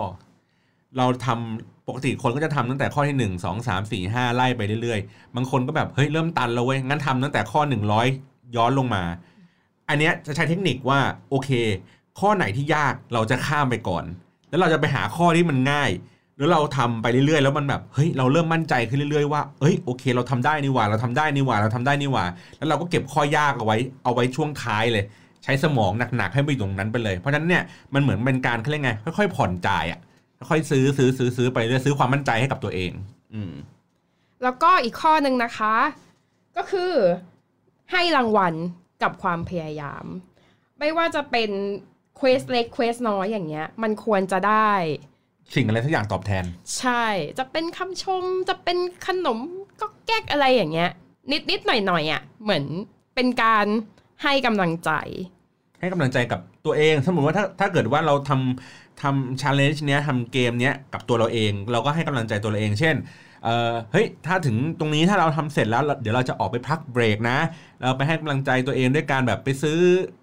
[0.96, 8.06] เราทำปกติคนก็จะทำตั้งแต่ข้อที่หนึ่งสองสามสี่ห้าไล่ไปเรื่อยๆ บางคนก็แบบเฮ้ยเริ่มตันแล้วเว้ยงั้นทำตั้งแต่ข้อหนึ่งร้อย
[8.56, 9.04] ย้อนลงมา
[9.88, 11.00] อันเนี้ยจะใช้เทคนิคว่า
[11.30, 11.50] โอเค
[12.20, 14.04] ข้อไหนที่ยากเราจะข้ามไปก่อน
[14.48, 15.90] แล้วเราจะไปหาข้อที่มันง่าย
[16.38, 22.24] แล้วเราทำไปเรื่อยๆ แล้วมันแบบเฮ้ยเราเริ่มมั่นใจขึ้นเรื่อยๆว่าเอ้ยโอเค เราทำได้นี่หว่า เราทำได้นี่หว่าเราทำได้นี่หว่า
[22.58, 25.04] แล้วเราก็เก็บข้อยากเอาไว้เอาไว้ช่วงท้ายเลย
[25.44, 27.62] ใช้สมองหนักๆให้ไปตรงนั้นไปเลย เพราะฉะนั้นเนี่ย
[27.94, 30.00] มันเหมือนเป็นการเขาเรียกไงค่อยๆผ่อนจ่ายอะ
[30.50, 32.92] ค่อยซื้อซื้อซื้อซื้อไปเรื่อยซื้อความมั่นใจให้กับตัวเอง
[33.34, 33.52] อืม
[34.42, 35.74] แล้วก็อีกข้อหนึ่งนะคะ
[36.56, 36.92] ก็คือ
[37.92, 38.54] ให้รางวัล
[39.02, 40.04] กับความพยายาม
[40.78, 41.50] ไม่ว่าจะเป็น
[42.16, 44.70] quest เล็ก quest น้อยอย่างเงี้ย มันควรจะได้
[45.54, 46.44] สิ่งอะไรสักอย่างตอบแทน
[46.78, 47.04] ใช่
[47.38, 49.38] จะเป็นคำชมจะเป็นขนม
[49.80, 50.90] ก็แก๊กอะไรอย่างเงี้ย
[51.32, 52.64] นิดนิดหน่อยหน่อยๆอะเหมือน
[53.14, 53.66] เป็นการ
[54.22, 54.90] ให้กำลังใจ
[55.80, 62.96] ให้กำลังใจกับตัวเองสมมติว่าถ้าถ้าเกิดว่าเราทำทำชาเลนจ์เนี้ยทำเกมเนี้ยกับตัวเราเอง เราก็ให้กำลังใจตัวเราเอง เช่น
[63.44, 67.38] เออเฮ้ยถ้าถึงตรงนี้ถ้าเราทำเสร็จแล้ว เดี๋ยวเราจะออกไปพักเบรกนะ
[67.80, 69.78] เราไปให้กำลังใจตัวเองด้วยการแบบไปซื้อ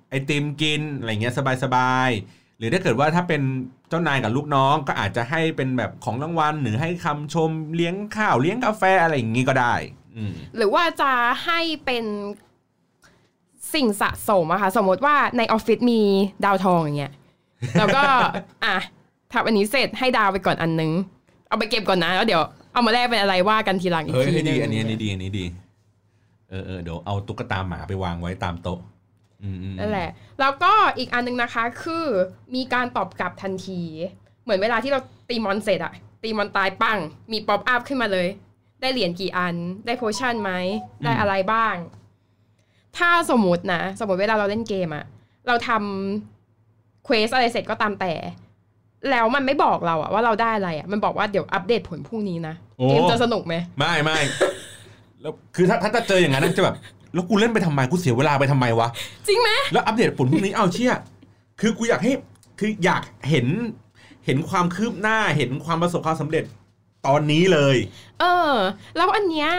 [0.09, 3.41] ไอติมกินอะไรเงี้ยสบายๆหรือถ้าเกิดว่าถ้าเป็น
[3.82, 9.75] เจ้านายกับลูกน้องก็อาจจะให้เป็นแบบของรางวัลหรือให้คำชมเลี้ยงข้าวเลี้ยงกาแฟอะไรอย่างงี้ก็ได้
[10.15, 11.11] อืมหรือว่าจะ
[11.45, 12.05] ให้เป็น
[13.73, 16.01] สิ่งสะสมอะค่ะสมมติว่าในออฟฟิศมี
[16.45, 17.13] ดาวทองอย่างเงี้ย
[17.79, 18.03] แล้วก็
[18.65, 18.77] อะ
[19.33, 20.91] ทำอันนี้เสร็จให้ดาวไปก่อนอันนึง
[21.47, 22.41] เอาไปเก็บก่อนนะแล้วเดี๋ยว
[22.73, 25.45] เอามาแลกเป็นอะไรว่ากันทีหลังอีกเฮ้ยทีให้นึดีงอันนี้อันนี้ดีอันนี้ดี
[26.49, 28.92] เออเออเดี๋ยวเอาตุ๊กตาหมาไปวางไว้ตามโต๊ะอืมอืม
[29.79, 32.05] นั่นแหละ แล้วก็อีกอันนึงนะคะ คือ
[32.55, 33.81] มีการตอบกลับทันที
[34.43, 36.97] เหมือนเวลาที่เราตีมอนเสร็จอะตีมอนตายปัง
[37.31, 38.27] มี pop-up ขึ้นมาเลย
[38.81, 40.51] ได้เหรียญกี่อัน ได้ potion ไหม
[41.03, 41.75] ได้อะไรบ้าง
[42.97, 45.05] ถ้าสมมตินะ สมมติเวลาเราเล่นเกมอะ
[45.47, 48.13] เราทำ quest อะไรเสร็จก็ตามแต่
[49.11, 54.19] แล้วมันไม่บอกเราอะว่าเราได้อะไรอะมันบอกว่าเดี๋ยวอัปเดตผลพรุ่งนี้นะโอ้เกมจะสนุกไหม ไม่ไม่
[55.21, 56.75] แล้วคือถ้าถ้าจะเจออย่างนั้นนะจะแบบ
[57.13, 58.87] แล้วกูเล่นไปทำไมกูเสียเวลาไปทำไมวะ
[59.27, 60.93] จริงไหมแล้วอัปเดตผลพรุ่งนี้เอาเชี่ย
[61.61, 62.13] คือกูอยากให้
[62.59, 63.47] คืออยากเห็น
[64.25, 66.43] เห็นความคืบหน้าเห็นความประสบความสำเร็จ
[67.07, 67.77] ตอนนี้เลย
[68.19, 68.53] เออ
[68.97, 69.49] แล้วอันเนี้ย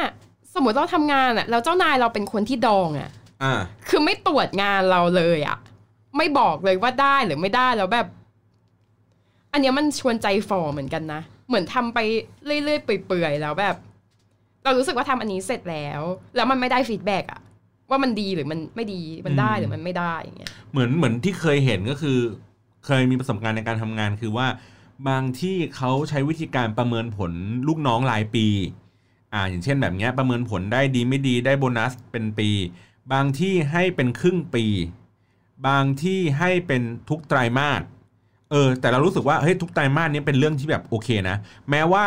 [0.55, 3.11] สมมติเราทำงานอะแล้วเจ้านายเราเป็นคนที่ดองอะ
[3.43, 5.59] อ่าคือไม่ตรวจงานเราเลยอะ
[6.17, 8.07] ไม่บอกเลยว่าได้หรือไม่ได้แล้วแบบ
[9.53, 11.99] อันเนี้ยมันชวนใจฝ่อเหมือนกันนะ เหมือนทำไป
[12.45, 13.77] เรื่อยๆเปื่อยๆแล้วแบบ
[14.65, 16.01] เรารู้สึกว่าทำอันนี้เสร็จแล้ว
[16.37, 17.41] แล้วมันไม่ได้ฟีดแบ็กอะ
[17.91, 22.19] ว่ามันดีหรือมันไม่ดีมันได้อืมหรือมันไม่ได้อย่างเงี้ยเหมือนเหมือนที่เคยเห็นก็คือ
[22.87, 24.47] เคยมีประสบการณ์ในการทำงานคือว่า
[25.09, 27.33] บางที่เขาใช้วิธีการประเมินผล
[27.69, 28.47] ลูกน้องรายปี
[29.33, 32.49] อ่าอย่างเช่นแบบเนี้ยประเมินผลได้ดีไม่ดีได้โบนัสเป็นปี
[33.13, 34.65] บางที่ให้เป็นครึ่งปี
[35.67, 37.83] บางที่ให้เป็นทุกไตรมาส
[38.51, 41.37] เออแต่เรารู้สึกว่าเฮ้ยทุกไตรมาสเนี้เป็นเรื่องที่แบบโอเคนะ
[41.71, 42.05] แม้ว่า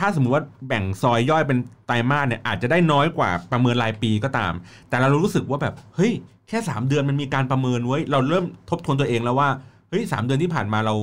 [0.00, 4.52] ถ้าสมมติว่าแบ่งซอยย่อยเป็นไตรมาสเนี่ยอาจจะได้น้อยกว่าประเมินรายปีก็ตาม
[4.88, 6.12] แต่เรารู้สึกว่าแบบเฮ้ย
[6.48, 9.48] แค่ 3 เดือนมันมีการประเมินไว้เราเริ่มทบทวนตัวเองแล้วว่า
[9.88, 10.94] เฮ้ยสามเดือนที่ผ่านมาเรา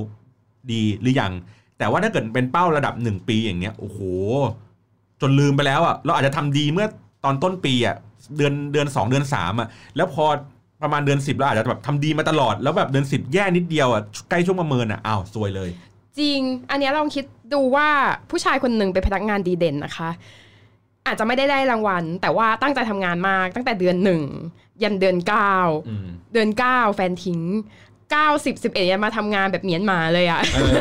[0.72, 1.32] ดีหรือยัง
[1.78, 3.98] แต่ว่าถ้าเกิดเป็นเป้าระดับ 1 ปีอย่างเงี้ยโอ้โห
[5.20, 6.86] จนลืมไปแล้วอะเราอาจจะทำดีเมื่อ
[7.24, 7.96] ตอนต้นปีอะ
[8.36, 10.24] เดือนเดือน 2 เดือน3อะแล้วพอ
[10.82, 15.70] ประมาณเดือน 10เราอาจจะแบบทำดีมาตลอดแล้วแบบเดือน 10 แย่นิดเดียวอะใกล้ช่วงประเมินอะอ้าวซวยเลย
[16.20, 17.88] จริง อันเนี้ยลองคิดดูว่า
[18.30, 20.10] ผู้ชายคนหนึ่งเป็นพนักงานดีเด่นนะคะ
[21.06, 24.22] อาจจะไม่ได้ได้รางวัล แต่ว่าตั้งใจทำงานมากตั้งแต่เดือนหนึ่ง
[24.82, 25.54] ยันเดือนเก้า
[25.88, 27.42] อืมเดือนเก้าแฟนทิ้ง
[28.10, 30.76] เก้าสิบสิบเอ็ดยังมาทำงานแบบเหมียนหมาเลยอะเออ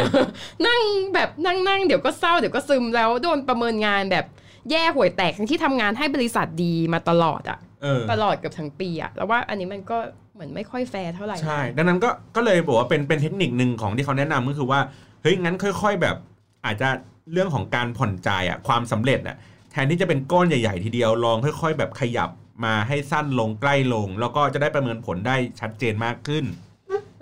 [0.68, 0.82] นั่ง
[1.14, 4.26] แบบนั่งนั่งเดี๋ยวก็เศร้าเดี๋ยวก็ซึมแล้วโดนประเมินงานแบบ
[4.72, 9.98] แย่ห่วยแตกทั้งที่ทำงานให้บริษัทดีมาตลอดอะเออตลอดเกือบทั้งปีอะแล้วว่าอันนี้มันก็
[10.34, 14.80] เหมือนไม่ค่อยแฟร์เท่าไหร่นะใช่ ดังนั้นก็ก็เลยบอกว่าเป็นเป็นเทคนิคหนึ่งของที่เขาแนะนำก็คือว่า
[15.22, 16.18] เฮ้ยงั้นค่อย ๆ แบบ
[16.66, 16.90] อาจจะ
[17.34, 19.38] เรื่องของการผ่อนจ่ายอะความสำเร็จอะ
[19.72, 22.30] แทนที่จะเป็นก้อนใหญ่ ๆ ทีเดียวลองค่อย ๆ แบบขยับ
[22.66, 26.46] มาให้สั้นลงใกล้ลง แล้วก็จะได้ประเมินผลได้ชัดเจนมากขึ้น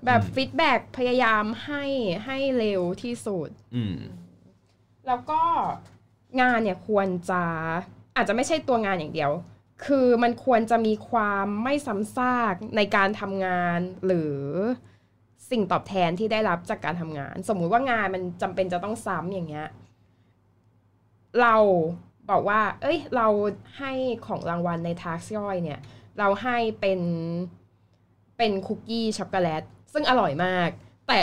[0.06, 1.84] แบบฟีดแบ็กพยายามให้
[2.26, 3.98] ให้เร็วที่สุดอืม
[5.08, 5.42] แล้วก็
[6.42, 7.44] งานเนี่ยควรจะ
[8.16, 9.32] อาจจะไม่ใช่ตัวงานอย่างเดียว
[9.86, 14.36] คือมันควรจะมีความไม่ซ้ำซากในการทำงานหรือ
[15.52, 19.68] สิ่งตอบแทนที่ได้รับจากการทำงาน สมมุติว่างานมันจำเป็นจะต้องซ้ำอย่างเงี้ย
[21.42, 21.56] เรา
[22.30, 23.28] บอกว่า เอ้ย เรา
[23.78, 23.92] ให้
[24.28, 25.80] ของรางวัลใน task ย่อยเนี่ย
[26.20, 27.00] เราให้เป็น
[28.38, 30.70] เป็นคุกกี้ช็อกโกแลตซึ่งอร่อยมาก
[31.08, 31.20] แต่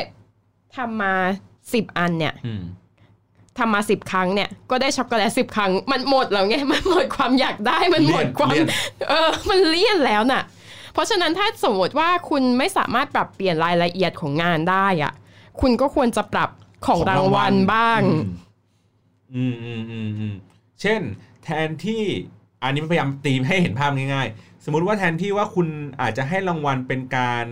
[0.77, 1.15] ทำมา
[1.75, 2.65] สิบอันเนี่ยอืม
[3.59, 8.69] ทำมาสิบครั้งเนี่ย ก็ได้ช็อกโกแลตสิบครั้ง มันหมดแล้วไง มันหมดความอยากได้ มันหมดความเลี่ยน
[9.09, 10.43] เออ มันเลี่ยนแล้วน่ะ
[10.93, 15.13] เพราะฉะนั้นถ้าสมมติว่าคุณไม่สามารถปรับเปลี่ยนรายละเอียดของงานได้อะ
[15.61, 16.51] คุณก็ควรจะปรับ
[16.87, 18.01] ของรางวัลบ้าง
[19.35, 20.35] อืมอืมอืมอืม
[20.81, 21.01] เช่น
[21.45, 22.03] แทนที่
[22.63, 25.69] อันนี้พยายามตีให้เห็นภาพง่ายๆ สมมุติว่าแทนที่ว่าคุณ
[26.01, 27.47] อาจจะให้รางวัลเป็นการ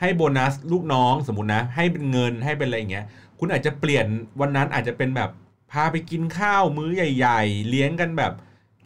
[0.00, 3.06] ให้โบนัสลูกน้องสมมตินะ ให้เป็นเงินให้เป็นอะไรอย่างเงี้ย
[3.38, 4.06] คุณอาจจะเปลี่ยน
[4.40, 5.30] วันนั้นอาจจะเป็นแบบ
[5.72, 8.32] พาไปกินข้าวมื้อใหญ่ ๆ เลี้ยงกันแบบ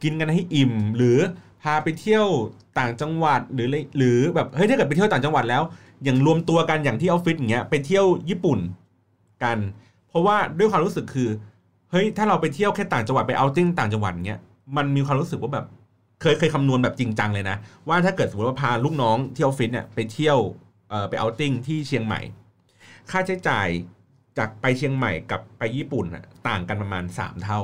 [0.02, 1.18] กินกันให้อิ่ม หรือ
[1.62, 2.26] พาไปเที่ยว
[2.78, 5.62] ต่างจังหวัดหรือหรือแบบเฮ้ยถ้าเกิดไปเที่ยวต่างจังหวัดแล้ว
[6.04, 8.58] อย่างรวมตัวกันอย่างที่ออฟฟิศอย่างเงี้ยไปเที่ยวญี่ปุ่น
[9.44, 9.58] กัน
[10.08, 11.28] เพราะว่าด้วยความรู้สึกคือ
[11.90, 14.40] เฮ้ยถ้าเราไปเที่ยวแค่ต่างจังหวัดไป outing ต่างจังหวัดเงี้ย
[14.76, 15.66] มันมีความรู้สึกว่าแบบ
[16.20, 17.56] เคยเคยคำนวณแบบจริงจังเลยนะ
[17.88, 20.38] ว่าถ้าเกิดสมมติว่าพาลูกน้องที่ออฟฟิศเนี่ยไปเที่ยว
[20.88, 22.20] เอ่อไป outing ที่เชียงใหม่
[23.10, 23.68] ค่าใช้จ่าย
[24.38, 26.06] จากไปเชียงใหม่กับไปญี่ปุ่น
[26.48, 27.60] ต่างกันประมาณ 3 เท่า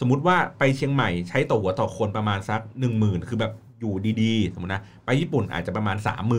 [0.00, 3.52] สมมุติว่าไปเชียงใหม่ใช้ต่อหัวต่อคนประมาณสัก 1 0,000 คือแบบ
[3.84, 5.96] อยู่ดีๆ สมมตินะ ไปญี่ปุ่นอาจจะประมาณ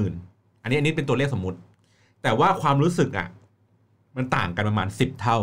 [0.10, 1.58] 30,000อันนี้อันนี้เป็นตัวเลขสมมุติ
[2.24, 3.28] แต่ว่าความรู้สึกอะ
[4.16, 5.38] มันต่างกันประมาณ10เท่า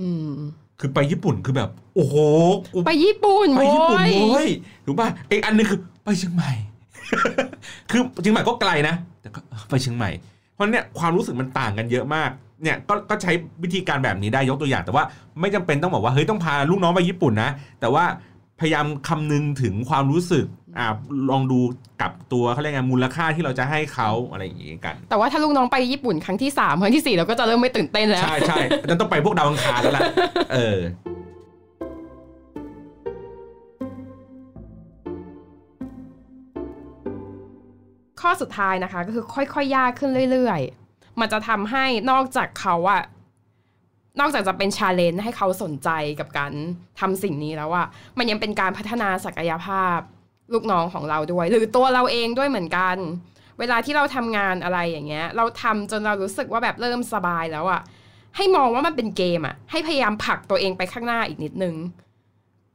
[0.00, 0.32] อืม
[0.80, 2.16] คือไปญี่ปุ่นคือแบบ โอ้โห
[2.74, 4.48] กูไปญี่ปุ่นไปญี่ปุ่นโว้โว้ย
[4.86, 6.50] ถูกป่ะอีกอันหนึงคือไปเชียงใหม่
[7.90, 10.10] คือเชียงใหม่ก็ไกลนะแต่ก็เออไปเชียงใหม่
[10.54, 12.30] เพราะเนี่ยความรู้สึกมันต่างกันเยอะมาก
[12.62, 13.32] เนี่ยก็ก็ใช้
[13.62, 15.04] วิธีการแบบนี้ได้ยกตัวอย่าง แต่ว่า
[15.40, 18.04] ไม่จำเป็นต้องบอกว่าเฮ้ยต้องพาลูกน้องไปญี่ปุ่นนะ แต่ว่า
[18.60, 20.46] พยายามคำนึงถึงความรู้สึก
[20.78, 20.86] อ่า
[21.30, 21.60] ลองดู
[22.02, 28.56] กับตัวเขาเรียกไงมูลค่าที่เราจะให้เขาอะไรอย่างงี้กัน แต่ว่าถ้าลูกน้องไปญี่ปุ่นครั้งที่สามครั้งที่สี่เราก็จะเริ่มไม่ตื่นเต้นแล้ว ใช่ใช่
[28.90, 30.02] จะต้องไปพวกดาวอังคารแล้วล่ะ
[30.52, 30.78] เออ
[38.20, 43.02] ข้อสุดท้ายนะคะก็คือค่อยๆยากขึ้นเรื่อย ๆ มันจะทำให้นอกจากเขาอะ
[44.18, 46.52] นอกจากจะเป็นชาเลนจ์ให้เขาสนใจกับการ
[47.00, 47.86] ทำสิ่งนี้แล้วอะ
[48.18, 49.98] มันยังเป็นการพัฒนาศักยภาพ
[50.52, 52.96] ลูกน้องของเราด้วย หรือตัวเราเองด้วยเหมือนกัน
[53.58, 57.80] เวลาที่เราทำงานอะไรอย่างเงี้ย เราทำจนเรารู้สึกว่าแบบเริ่มสบายแล้วอะ
[58.36, 61.74] ให้มองว่ามันเป็นเกมอะให้พยายามผลักตัวเองไปข้างหน้าอีกนิดนึง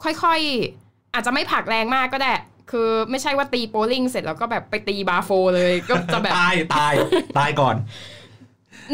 [0.04, 2.34] ค่อยๆ อาจจะไม่ผลักแรงมากก็ได้
[2.72, 6.94] คือไม่ใช่ว่าตีโปลิ่งเสร็จแล้วก็แบบไปตีบาโฟเลย ก็จะแบบตายตาย
[7.38, 7.76] ตายก่อน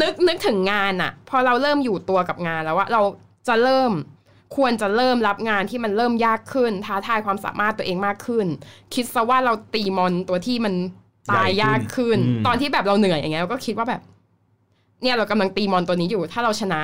[0.01, 3.01] นึกนึกถึงงานอะพอเราเริ่มอยู่ตัวกับงานแล้วว่าเรา
[3.47, 3.91] จะเริ่ม
[4.55, 8.47] ควรจะเริ่มรับงานที่มันเริ่มยากขึ้น ท้าทายความสามารถตัวเองมากขึ้น
[8.93, 10.73] คิดซะว่าเราตีมอนตัวที่มัน
[11.31, 14.01] ตายยากขึ้นใหญ่ขึ้นตอนที่แบบเราเหนื่อยอย่างเงี้ยเราก็คิดว่าแบบ
[15.01, 16.81] เนี่ยเรากำลังตีมอนตัวนี้อยู่ ถ้าเราชนะ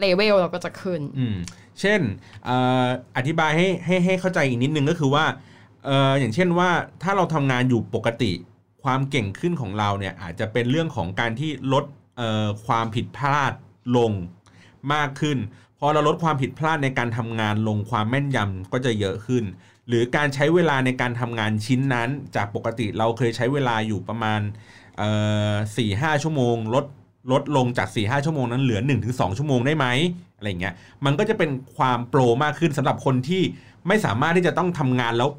[0.00, 1.36] เลเวลเราก็จะขึ้นอืม
[1.80, 2.00] เช่น
[2.44, 5.24] เอ่ออธิบายให้ให้ให้เข้าใจอีกนิดนึงก็คือว่า
[5.84, 6.70] เอ่ออย่างเช่นว่า
[7.02, 8.32] ถ้าเราทำงานอยู่ปกติ
[8.84, 12.07] ความเก่งขึ้นของเราเนี่ยอาจจะเป็นเรื่องของการที่ลดเอ่อ
[12.66, 13.52] ความผิดพลาด
[13.96, 14.12] ลง
[14.94, 15.38] มากขึ้น
[15.78, 19.44] พอเราลดความผิดพลาดในการทำงานลงความแม่นยำก็จะเยอะขึ้น
[19.88, 24.40] หรือการใช้เวลาในการทำงานชิ้นนั้น จากปกติเราเคยใช้เวลาอยู่ประมาณ
[25.76, 26.84] สี่ห้าชั่วโมง ลด
[27.32, 29.86] ลดลงจาก4ี่ห้าชั่วโมงนั้นเหลือ 1-2 ชั่วโมงได้ไหม
[30.36, 33.42] อะไรเงี้ยมันก็จะเป็นความโปรมากขึ้นสำหรับคนที่
[33.88, 35.30] ไม่สามารถที่จะต้องทำงานแล้ว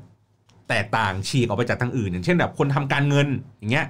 [0.69, 3.85] แตกต่างฉีกออกไปจากทางอื่น อย่างเช่นแบบคนทำการเงินอย่างเงี้ย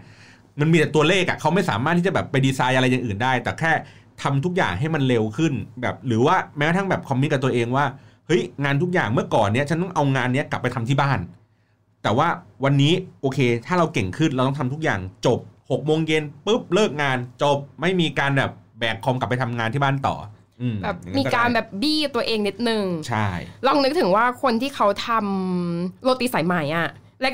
[0.60, 3.72] มันมีแต่ตัวเลขอะเขาไม่สามารถที่จะแบบไปดีไซน์อะไรอย่างอื่นได้ แต่แค่
[4.22, 7.86] ทำทุกอย่างให้มันเร็วขึ้นแบบหรือว่าแม้กระทั่งแบบคอมมิตกับตัวเองว่า
[8.28, 11.20] เฮ้ยงานทุกอย่างเมื่อก่อนเนี้ยฉันต้องเอางานเนี้ยกลับไปทำที่บ้าน
[12.04, 12.28] แต่ว่า
[12.64, 15.40] วันนี้โอเค ถ้าเราเก่งขึ้นเราต้องทำทุกอย่างจบ
[15.72, 20.16] หกโมงเย็นปุ๊บเลิกงานจบไม่มีการแบบแบกคอมกลับไปทำงานที่บ้านต่อ
[20.62, 23.28] อืมแบบอย่งมีนั้นการได้แบบบี้ตัวเองนิดนึง ใช่
[23.68, 26.90] ลองนึกถึงว่าคนที่เขาทำโรตีสายไหมอะ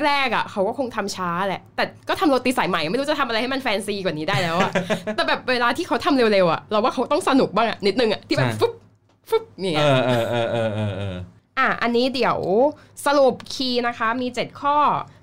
[0.06, 4.70] แรกๆอะเขาก็คงทำช้าแหละ แต่ก็ทำโรตีสายไหมไม่รู้จะทำอะไรให้มันแฟนซีกว่านี้ได้แล้วอะ
[5.16, 8.72] แต่แบบเวลาที่เขาทำเร็วๆอะเราว่าเขาต้องสนุกบ้างอะนิดนึงอะที่แบบฟึบ
[9.28, 11.16] ฟึบเนี่เอยอเออเออเออเออเออ
[11.58, 12.38] อะอันนี้เดี๋ยว
[13.06, 14.78] สรุปคีย์นะคะมี 7 ข้อ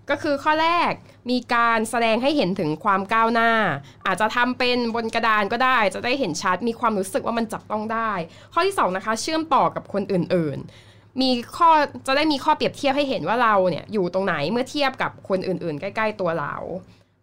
[0.09, 0.91] ก็คือข้อแรก
[1.31, 3.51] มีการแสดงให้เห็นถึงความก้าวหน้า
[4.05, 8.11] อาจจะทำเป็นบนกระดานก็ได้ จะได้เห็นชัดมีความรู้สึกว่ามันจับต้องได้
[8.53, 11.69] ข้อที่2นะคะเชื่อมต่อกับคนอื่นๆ มีข้อ
[12.07, 16.55] จะได้มีข้อเปรียบเทียบให้เห็นว่าเราเนี่ยอยู่ตรงไหนเมื่อเทียบกับคนอื่นๆ ใกล้ ๆ ตัวเรา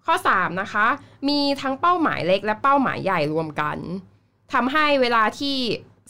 [0.06, 0.86] ข้อ 3 นะคะ
[1.28, 3.78] มีทั้งเป้าหมายเล็กและเป้าหมายใหญ่รวมกัน
[4.52, 5.56] ทำให้เวลาที่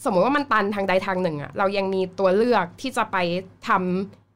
[0.03, 3.17] สมมติว่ามันตันทางใดทางหนึ่งอะเรายังมีตัวเลือกที่จะไป
[3.67, 3.69] ท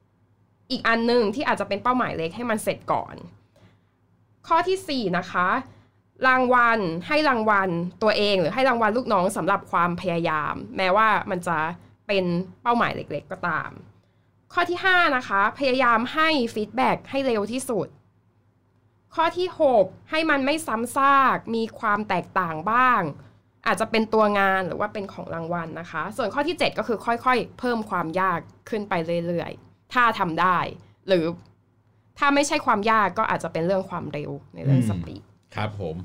[0.01, 3.15] ำอีกอันหนึ่งที่อาจจะเป็นเป้าหมายเล็กให้มันเสร็จก่อน
[4.47, 5.47] ข้อทีสี่4 นะคะ
[6.27, 7.69] รางวัลให้รางวัล
[8.03, 11.57] ตัวเองหรือให้รางวัลลูกน้องสำหรับความพยายาม แม้ว่ามันจะ
[12.07, 12.25] เป็น
[12.61, 13.71] เป้าหมายเล็กๆ ก็ตาม
[14.53, 17.87] ข้อที่ 5 นะคะ พยายามให้ feedback ให้เร็วที่สุด
[19.15, 19.47] ข้อที่
[19.79, 23.01] 6 ให้มันไม่ซ้ำซาก มีความแตกต่างบ้าง
[23.67, 28.39] อาจจะเป็นตัวงานหรือว่าเป็นของรางวัลนะคะ ส่วนข้อที่ 7 ก็คือค่อยๆ เพิ่มความยาก
[28.69, 28.93] ขึ้นไป
[29.27, 30.57] เรื่อยๆ ถ้าทำได้
[31.07, 31.25] หรือ
[32.19, 35.23] ถ้าไม่ใช่ความยากก็อาจจะเป็นเรื่องความเร็วในเรื่องอืมสปีด
[35.55, 35.95] ครับผม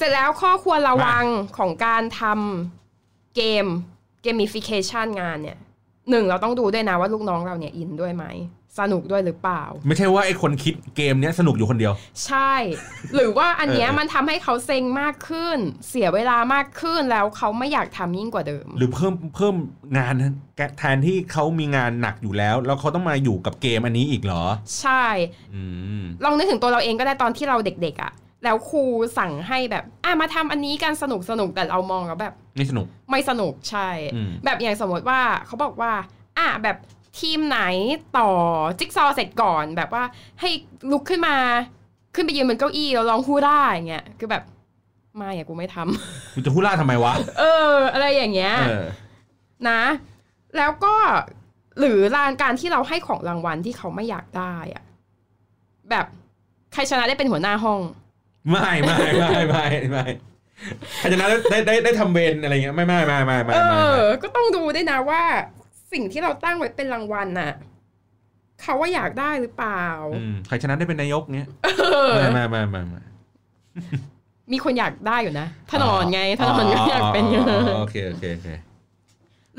[0.00, 1.24] เสร็จแล้วข้อควรระวัง
[1.58, 3.66] ของการทำเกม
[4.22, 5.58] เกม i ฟิเคชันงานเนี่ย
[6.10, 8.24] หนึ่งเราต้องดูด้วยนะว่าลูกน้องเราเนี่ยอินด้วยไหม
[8.78, 11.92] สนุกด้วยหรือเปล่า ไม่ใช่ว่าไอ้คนคิดเกมเนี้ยสนุกอยู่คนเดียว
[12.26, 12.54] ใช่
[13.14, 15.58] หรือว่าอันเนี้ยเออมันทำให้เขาเซ็งมากขึ้น
[15.88, 19.54] เสียเวลามากขึ้นแล้วเขาไม่อยากทำยิ่งกว่าเดิม หรือเพิ่มเพิ่ม
[19.98, 20.14] งาน
[20.78, 24.44] แทนที่เขามีงานหนักอยู่แล้ว แล้วเขาต้องมาอยู่กับเกมอันนี้อีกเหรอ
[24.80, 25.04] ใช่
[25.54, 25.62] อื
[26.00, 28.12] มลองนึกถึงตัวเราเองก็ได้ตอนที่เราเด็กๆอะ่ะ
[28.44, 28.84] แล้วครู
[29.18, 35.92] สั่งให้แบบ อะมาทำอันนี้กันสนุกสนุกแต่เรามองแล้วแบบไม่สนุกไม่สนุกใช่อืมแบบอย่างสมมติว่าเขาบอกว่า
[36.38, 36.76] อะแบบ
[37.20, 37.60] ทีมไหน
[38.18, 38.30] ต่อ
[38.78, 40.02] จิ๊กซอว์เสร็จก่อนแบบว่า
[40.40, 40.50] ให้
[40.90, 41.36] ลุกขึ้นมา
[42.14, 44.42] ขึ้นไปยืนบนเก้าอี้แล้วร้องฮู้ได้อย่างเงี้ยคือแบบ
[45.16, 48.84] ไม่อะกูไม่ทำคุณจะพูดล่าทำไมวะ เออ อะไรอย่างเงี้ยเออ
[49.68, 49.82] นะ
[50.56, 50.94] แล้วก็
[51.78, 54.84] หรือรางการที่เราให้ของรางวัลที่เขาไม่อยากได้อะ
[55.90, 56.06] แบบ
[56.72, 57.80] ใครชนะได้เป็นหัวหน้าห้อง
[58.50, 60.04] ไม่ไม่ไม่ไม่ไม่
[60.98, 65.22] ใครจะนะได้ได้ได้ได้ทำเวรอะไรเงี้ยไม่ไม่ไม่ไม่ไม่เอไม่อก็ต้องดูด้วยนะว่า
[65.92, 67.52] สิ่งที่เราตั้งไว้เป็นรางวัลน่ะ
[68.62, 69.84] เขาว่าอยากได้หรือเปล่า
[70.16, 71.68] อืมใครชนะได้เป็นนายกเงี้ยเอ
[72.06, 73.00] อไม่ไม่ไม่ไม่ไม่
[74.52, 78.48] มีคนอยากได้อยู่นะถนนไงถนนก็อยากเป็นอ๋อโอเคโอเคโอเค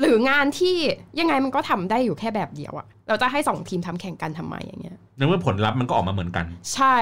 [0.02, 0.76] หรืองานที่
[1.20, 6.96] ยังไงมันก็ทำได้อยู่แค่แบบเดียวอะเราจะให้สองทีมทำแข่งกันทำไมอย่างเงี้ยในเมื่อผลลัพธ์มันก็ออกมาเหมือนกัน ใช่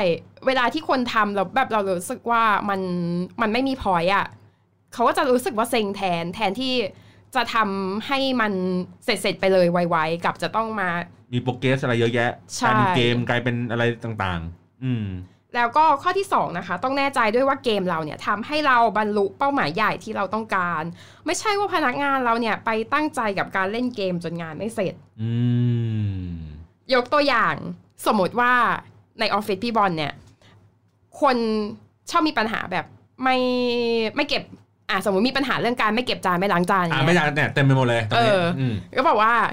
[0.46, 2.80] เวลาที่คนทำแล้วแบบเรารู้สึกว่ามัน
[3.42, 4.26] มันไม่มีพอยอะ
[4.92, 6.74] เขาก็จะรู้สึกว่าเซ็งแทนแทนที่
[7.34, 8.52] จะทำให้มัน
[9.04, 10.88] เสร็จๆไปเลยไวๆกับจะต้องมา
[11.32, 15.04] มีโปรเกรสอะไรเยอะแยะใช่กลายเป็นเกมกลายเป็นอะไรต่าง ๆ อืม
[15.54, 20.82] แล้วก็ข้อที่2นะคะต้องแน่ใจด้วยว่าเกมเราเนี่ยทำให้เราบรรลุเป้าหมายใหญ่ที่เราต้องการ
[21.26, 25.32] ไม่ใช่ว่าพนักงานเราเนี่ยไปตั้งใจกับการเล่นเกมจนงานไม่เสร็จอื
[26.22, 26.30] ม
[26.94, 27.54] ยกตัวอย่าง
[28.06, 28.52] สมมติว่า
[29.20, 30.12] ในออฟฟิศพี่บอลเนี่ย
[31.20, 31.36] คน
[32.10, 32.86] ชอบมีปัญหาแบบ
[33.22, 33.36] ไม่
[34.16, 34.42] ไม่เก็บ
[34.90, 39.50] อะสมมติมีปัญหาเรื่องการไม่เก็บจานไม่ล้างจานอย่าอ่างเงี้ไม่ยอยากเนี่ยเต็มไปหมดเลยตอนนี้เอออืมก็บอกว่าอะ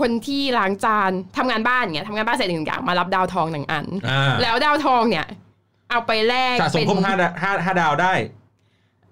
[0.00, 5.26] คนที่ล้างจานทำงานบ้านเนี่ยทำงานบ้านเสร็จหนึ่งอย่างมารับดาวทองหนึ่งอันอ่าแล้วดาวทองเนี่ย
[5.90, 8.12] เอาไปแลกสะสมเป็นครบห้าดาห้าห้าดาวได้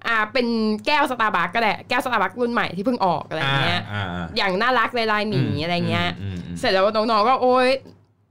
[0.07, 0.46] อ่า เป็น
[0.87, 7.68] แก้วสตาร์บัคก็ได้แก้วสตาร์บัครุ่นใหม่ที่เพิ่งออกอะไรอย่างเงี้ยอ่าอ่าอย่างน่ารักลายลายหมีอะไรเงี้ยอืมอืมเสร็จแล้วน้องๆก็โอ๊ย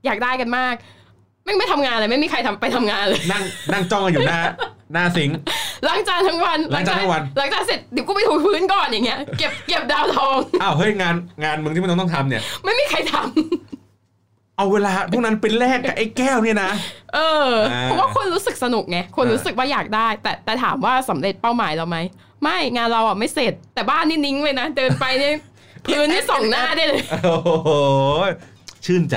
[0.06, 0.74] อยากได้กันมาก
[1.44, 3.42] ไม่ไม่ทำงานเลยไม่มีใครทำไปทำงานเลย นั่ง
[3.72, 4.40] นั่งจ้องกันอยู่หน้า
[4.92, 5.36] หน้าสิงค์
[5.86, 11.14] ล้างจานทั้งวันล้างจานทั้งวันล้างจานเสร็จเดี๋ยวกูไปถูพื้นก่อนอย่างเงี้ยเก็บเก็บดาวทองอ้าวเฮ้ยงาน
[11.44, 16.70] งานมึงที่มึงต้องทำเนี่ย ไม่มีใครทำเอาเวลาพวกนั้นเป็นแลกกับไอ้แก้วเนี่ยนะ
[17.14, 21.96] เอออ่าเพราะว่าคนรู้สึกสนุกไง คนอ่ารู้รู้สึกว่าอยากได้ แต่แต่ถามว่าสำเร็จเป้าหมายเราไหม
[22.42, 25.34] ไม่ งานเราอะไม่เสร็จ แต่บ้านนี่นิ่งเลยนะ เดินไปเนี่ย
[25.86, 27.70] พื้นนี่ส่องหน้าได้เลย โอ้โห
[28.84, 29.16] ชื่นใจ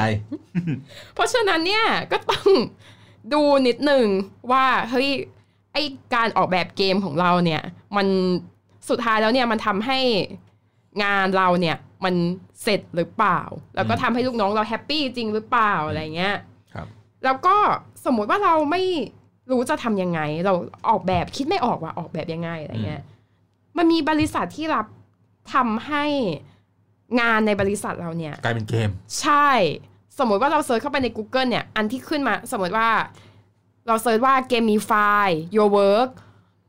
[1.16, 2.48] เพราะฉะนั้นเนี่ยก็ต้อง
[3.34, 4.06] ดูนิดหนึ่ง
[4.52, 5.10] ว่าเฮ้ย
[5.74, 5.78] ไอ
[6.16, 7.62] การออกแบบเกมของเราเนี่ย
[7.98, 8.08] มัน
[8.90, 10.00] สุดท้ายแล้วเนี่ยมันทำให้
[11.04, 12.16] งานเราเนี่ยมัน
[12.64, 13.40] เสร็จหรือเปล่า
[13.76, 16.36] แล้วก็อืมทำให้ลูกน้องเราแฮปปี้จริงหรือเปล่าอะไรเงี้ย
[16.74, 16.88] ครับ
[17.24, 17.56] แล้วก็
[18.06, 18.82] สมมุติว่าเราไม่
[19.52, 20.54] รู้จะทำยังไง เรา
[20.90, 23.02] ออกแบบคิดไม่ออกว่าออกแบบยังไงอะไรเงี้ย
[23.78, 24.86] มันมีบริษัทที่รับ
[25.54, 26.06] ทำให้
[27.22, 28.90] งานในบริษัทเราเนี่ย กลายเป็นเกม
[29.22, 29.50] ใช่
[30.20, 32.90] สมมติว่าเรา search เข้าไปใน Google เนี่ย อันที่ขึ้นมา สมมติว่า
[33.88, 36.10] เรา search ว่า Gamify Your Work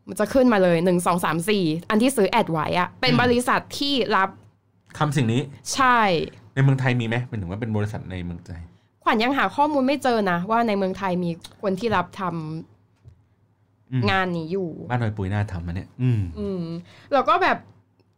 [0.08, 4.28] มันจะขึ้นมาเลย 1 2 3 4 อันที่ซื้อ ad ไว้อะเป็นอืมบริษัทที่รับ
[4.98, 5.40] ทำสิ่งนี้
[5.74, 5.98] ใช่
[6.54, 8.60] ในเมืองไทยมีไหมเป็นถึงว่าเป็นบริษัทในเมืองไทย
[9.04, 11.30] ขวัญยังหาข้อมูลไม่เจอนะ ว่าในเมืองไทยมี
[11.62, 12.22] คนที่รับท
[13.92, 16.62] อืมำงานนี้อยู่ บ้านหน่อยปุ๋ยน่าทำมันเนี่ย อืม อืม
[17.12, 17.58] แล้วก็แบบ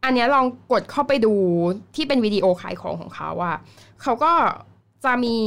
[0.03, 1.33] อันเนี้ยลองกดเข้าไปดู
[1.95, 3.57] ที่เป็นวิดีโอขายของของเขาอะ
[4.01, 4.31] เขาก็
[5.05, 5.37] จะมี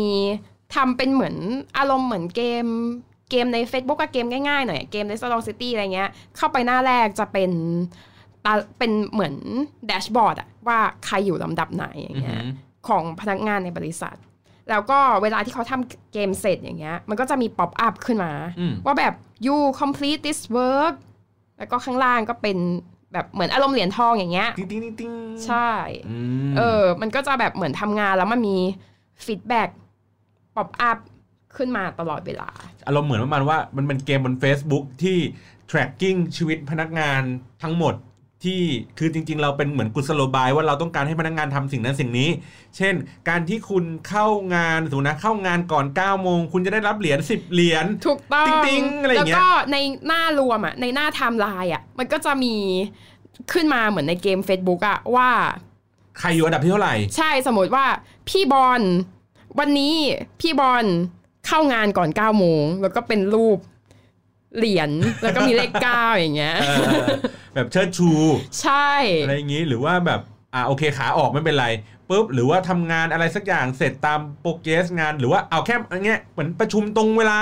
[0.74, 1.36] ทำเป็นเหมือน
[1.78, 2.66] อารมณ์เหมือนเกม
[3.30, 7.50] เกมใน Facebook กับเกมง่ายๆหน่อยเกมใน s t o r e City อะไรเงี้ย เข้าไปหน้าแรกจะเป็น
[8.44, 9.34] ตาเป็นเหมือน
[9.86, 12.42] แดชบอร์ดอะว่าใครอยู่ลำดับไหนอย่างเงี้ย
[12.88, 14.16] ของพนักงานในบริษัท
[14.70, 19.14] แล้วก็เวลาที่เขาทำเกมเสร็จอย่างเงี้ย มันก็จะมี pop-up ขึ้นมาอืมว่าแบบ
[19.46, 20.94] you complete this work
[21.58, 22.58] แล้วก็ข้างล่างก็เป็น
[23.12, 25.12] แบบเหมือนอารมณ์เหรียญทองอย่างเงี้ย ติ๊งติ๊งติ๊งติ๊ง
[25.46, 25.70] ใช่
[26.08, 26.16] อื
[26.50, 28.56] มเออ มันก็จะแบบเหมือนทำงานแล้วมันมี
[29.24, 29.68] feedback
[30.56, 30.98] pop-up
[31.58, 32.48] ขึ้นมาตลอดเวลา
[32.86, 35.18] อารมณ์เหมือนประมาณว่ามันเป็นเกมบน Facebook ที่
[35.70, 37.22] tracking ชีวิตพนักงาน
[37.64, 37.94] ทั้งหมด
[38.44, 38.62] ที่
[38.98, 42.28] คือจริง ๆ เราเป็นเหมือนกุศโลบายว่าเราต้องการให้พนักงานทำสิ่งนั้นสิ่งนี้
[42.76, 42.94] เช่น
[43.28, 52.54] การที่คุณเข้างานสมมตินะเข้างานก่อน9โมงคุณจะได้รับเหรียญ10 เหรียญถูกต้องติ๊งๆอะไรอย่างเงี้ยแล้วก็ในหน้ารวมอะในหน้าไทม์ไลน์อะมันก็จะมี
[53.52, 55.30] ขึ้นมาเหมือนในเกม Facebook อะว่า
[56.18, 57.84] ใครอยู่อันดับที่เท่าไหร่ ใช่สมมติว่า
[58.28, 58.82] พี่บอล
[59.58, 59.94] วันนี้
[60.40, 60.86] พี่บอล
[61.48, 63.58] เข้างานก่อน9ก้าโมงแล้วก็เป็นรูป
[64.56, 64.90] เหรียญ
[65.22, 66.70] แล้วก็มีเลขเก้าอย่างเงี้ยเอ
[67.02, 67.06] อ
[67.54, 68.10] แบบเชิดชู
[68.60, 68.90] ใช่
[69.22, 70.20] อะไรอย่างนี้หรือว่าแบบ
[70.54, 71.66] อ่าโอเคขาออกไม่เป็นไร
[72.08, 77.40] ปุ๊บหรือว่าทำงานอะไรสักอย่างเสร็จตาม progress งานหรือว่าเอาแค่อันเงี้ยเหมือนประชุมตรงเวลา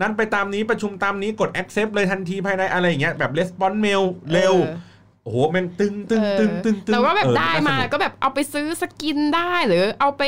[0.00, 4.78] นั้นไปตามนี้ประชุมตามนี้กด accept เลยทันทีภายในอะไรอย่างเงี้ยแบบ response mail เร็วออ
[5.22, 10.22] โอ้โหแม่งตึงตึงเออตึงตึงตึงแต่ว่าแบบเออได้มาน่สนุกก็แบบเอาไปซื้อ skin ได้หรือเอาไป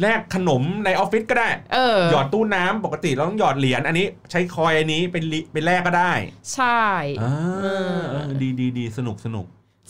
[0.00, 6.12] แลกขนมในออฟฟิศก็ได้ เออ หยอดตู้น้ำปกติเราต้องหยอดเหรียญอันนี้ ใช้คอยอันนี้เป็นลิเป็นแลกก็ได้
[6.54, 6.84] ใช่
[7.22, 9.46] อ่าเออ เออดีดีดีสนุกสนุก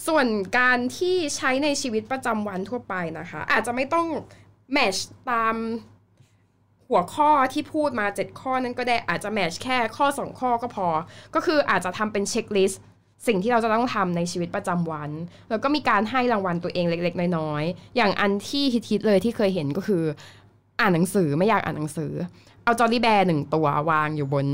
[0.06, 0.26] ส่วน
[0.58, 4.06] การที่ใช้ในชีวิตประจำวันทั่วไปนะคะ อาจจะไม่ต้อง
[4.72, 4.96] แมช
[5.30, 5.56] ตาม
[6.88, 10.88] หัวข้อที่พูดมา 7 ข้อนั้นก็ได้อาจจะแมชแค่ข้อ 2 ข้อก็พอ
[11.34, 12.80] ก็คืออาจจะทำเป็นเช็คลิสต์
[13.26, 15.10] สิ่งที่เราจะต้องทำในชีวิตประจำวัน
[15.50, 20.02] แล้วก็มีการให้รางวัลตัวเองเล็ก ๆ น้อยๆอย่างอันที่ฮิตๆเลยที่เคยเห็นก็คือ
[20.80, 22.12] อ่านหนังสือไม่อยากอ่านหนังสือ
[22.64, 24.46] เอา Jolly Bear หนึ่งตัววางอยู่บน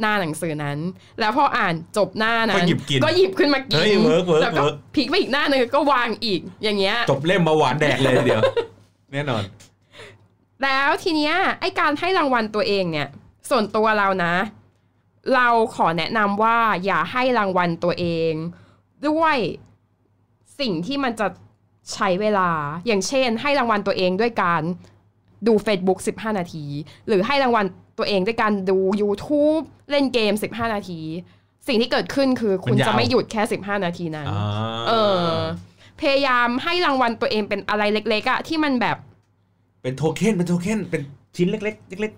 [0.00, 0.78] หน้าหนังสือนั้น
[1.20, 8.42] แล้วพออ่านจบหน้านั้นก็หยิบกินก็หยิบขึ้นมากินเฮ้ย work work แล้วก็ work พลิกไปอีกหน้าหนึ่งก็วางอีกอย่างเงี้ย จบเล่มมาหวานแดกเลยทีเดียว
[9.12, 9.42] แน่นอน
[10.62, 13.08] แล้วทีเนี้ยไอ้การให้รางวัลตัวเองเนี่ย
[13.50, 14.34] ส่วนตัวเรานะ
[15.34, 18.32] เราขอแนะนำว่าอย่าให้รางวัลตัวเอง
[19.08, 19.36] ด้วย
[20.60, 21.26] สิ่งที่มันจะ
[21.92, 22.50] ใช้เวลา
[22.86, 24.62] อย่างเช่น ให้รางวัลตัวเองด้วยการ
[25.46, 26.64] ดู Facebook 15 นาที
[27.08, 27.64] หรือให้รางวัล
[27.98, 31.00] ตัวเองด้วยการดู YouTube เล่นเกม 15 นาที
[31.68, 34.44] สิ่งที่เกิดขึ้นคือคุณมันยาวจะไม่หยุดแค่ 15 นาทีนั้นอ่า
[34.88, 35.26] เออ
[36.00, 38.96] พยายามให้รางวัลตัวเองเป็นอะไรเล็ก ๆอะที่มันแบบ
[39.82, 41.02] เป็นโทเค็นเป็นโทเค็นเป็น
[41.36, 42.12] ชิ้นเล็กๆเล็ก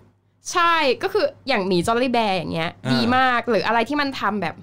[0.51, 4.55] ใช่ก็คืออย่างหมี Jolly Bear อย่างเงี้ยอ่าดีมากหรืออะไรที่มันทำแบบ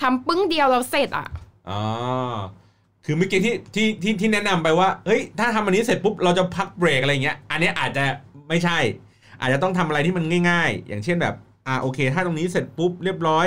[0.00, 1.82] ทำปึ้งเดียวเราเสร็จอะๆอ๋อ
[3.04, 8.04] คือเมื่อกี้ที่ที่ที่ที่แนะนำไปว่าเฮ้ยถ้าทำอันนี้เสร็จปุ๊บเราจะพักเบรกอะไรเงี้ย อันเนี้ยอาจจะ
[8.48, 8.78] ไม่ใช่
[9.40, 11.34] อาจจะต้องทำอะไรที่มันง่าย ๆ อย่างเช่นแบบ
[11.66, 13.46] อ่าโอเค ถ้าตรงนี้เสร็จปุ๊บเรียบร้อย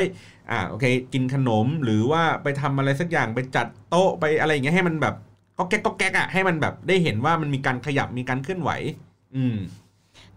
[0.51, 5.15] อ่าโอเค กินขนมหรือว่าไปทำอะไรสักอย่างไปจัดโต๊ะไปอะไรอย่างเงี้ยให้มันแบบ
[5.57, 8.69] ก็แก๊กก็แก๊กอะให้มันแบบได้เห็นว่ามันมีการขยับมีการเคลื่อนไหว
[9.35, 9.55] อืม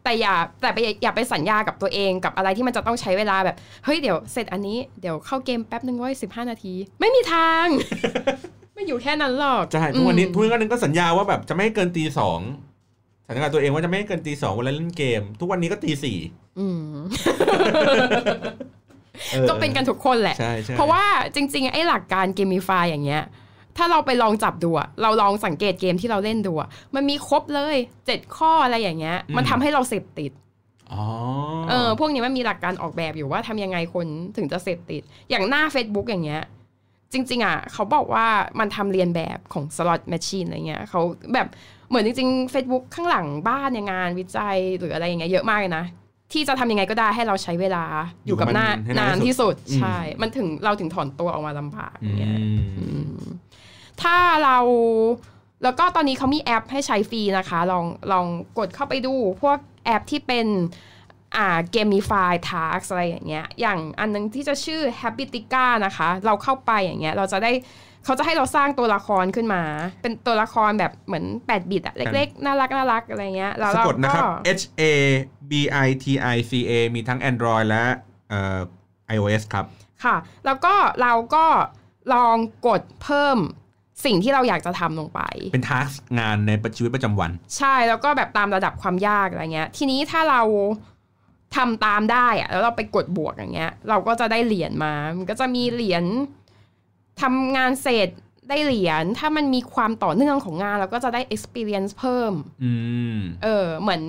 [0.04, 7.66] แต่อย่าแต่ไปอย่าไปสัญญากับตัวเองกับอะไรที่มันจะต้องใช้เวลาแบบเฮ้ยเดี๋ยวเสร็จอันนี้เดี๋ยวเข้าเกมแป๊บนึงไว้สิบห้านาที ไม่มีทาง
[8.74, 12.40] ไม่อยู่แค่นั้นหรอกใช่ทุกวันนี้อืมทุกวันนึงก็สัญญาว่าแบบจะไม่ให้เกินตีสอง
[13.28, 16.16] สัญญากับตัวเองว่าจะไม่ให้เกินตีสองเวลาเล่นเกม ทุกวันนี้ก็ตีสี่
[16.58, 16.96] อืม
[19.34, 23.22] ออก็เป็นกันทุกคนแหละใช่ใช่เพราะว่าจริง ๆ ไอ้หลักการเกม i ฟายอย่างเงี้ย
[23.76, 30.32] ถ้าเราไปลองจับดูอะเราลองสังเกตเกมที่เราเล่นดูอะมันมีครบเลยเจ็ดข้ออะไรอย่างเงี้ย มันทำให้เราเสพติด
[30.92, 31.04] อ๋อ
[31.70, 34.06] เออพวกนี้มันมีหลักการออกแบบอยู่ว่าทำยังไงคน
[34.36, 36.42] ถึงจะเสพติด อย่างหน้า Facebook อย่างเงี้ย
[37.12, 38.26] จริง ๆ อะ เขาบอกว่า
[38.60, 41.00] มันทำเรียนแบบของสล็อตแมชชีนอะไรเงี้ยเขา
[41.34, 41.46] แบบ
[41.88, 45.84] เหมือนจริง ๆ Facebook ข้างหลังบ้านเนี่ยงานวิจัยหรืออะไรอย่างเงี้ยเยอะมากเลยนะ
[46.32, 47.84] ที่จะทำยังไงก็ได้ให้เราใช้เวลา
[48.26, 53.03] อยู่กับหน้าให้นานที่สุดอืมใช่ มันถึงเราถึงถอนตัวออกมาลำบากอือย่างเงี้ยมอืม
[54.02, 54.58] ถ้าเรา
[55.62, 58.26] แล้วก็ตอนนี้เขามีแอปให้ใช้ฟรีนะคะ ลองลอง
[58.58, 60.46] กดเข้าไปดู พวกแอปที่เป็น
[61.36, 67.52] อ่า gamify task อะไรอย่างเงี้ย อย่างอันนึงที่จะชื่อ habitica นะคะ เราเข้าไปอย่างเงี้ย เราจะได้
[68.04, 69.62] เขาจะให้เราสร้างตัวละครขึ้นมา
[70.02, 74.82] เป็นตัวละครแบบเหมือน8บิตอะเล็กๆ น่ารักน่ารักอะไรเงี้ยแล้วสะเรากดนะครับก็ H A
[75.50, 75.52] B
[75.86, 77.84] I T I C A มีทั้ง Android และ
[78.30, 78.58] เอ่อ
[79.14, 79.64] iOS ครับ
[80.04, 80.16] ค่ะ
[80.46, 81.46] แล้วก็เราก็
[82.14, 82.36] ลอง
[82.66, 83.38] กดเพิ่ม
[84.04, 85.20] สิ่งที่เราอยากจะทำลงไป
[85.52, 85.88] เป็นทาร์ก
[86.18, 90.42] งานในชีวิตประจำวัน ใช่แล้วก็แบบตามระดับความยากอะไรเงี้ย ทีนี้ถ้าเรา
[91.56, 96.04] ทำตามได้อะแล้วเราไปกดบวกอย่างเงี้ย เราก็จะได้เหรียญมา มันก็จะมีเหรียญ
[97.22, 98.08] ทำงานเสร็จ
[98.48, 102.32] ได้เหรียญถ้ามันมีความต่อเนื่องของงานเราก็จะได้ experience เพิ่ม
[102.64, 102.72] อื
[103.16, 104.02] มเออ เหมือน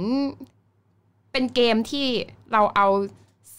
[1.32, 2.08] เป็นเกมที่
[2.54, 2.88] เราเอา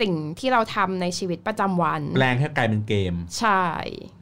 [0.01, 3.65] สิ่งที่เราทำในชีวิตประจำวัน แปลงให้กลายเป็นเกม ใช่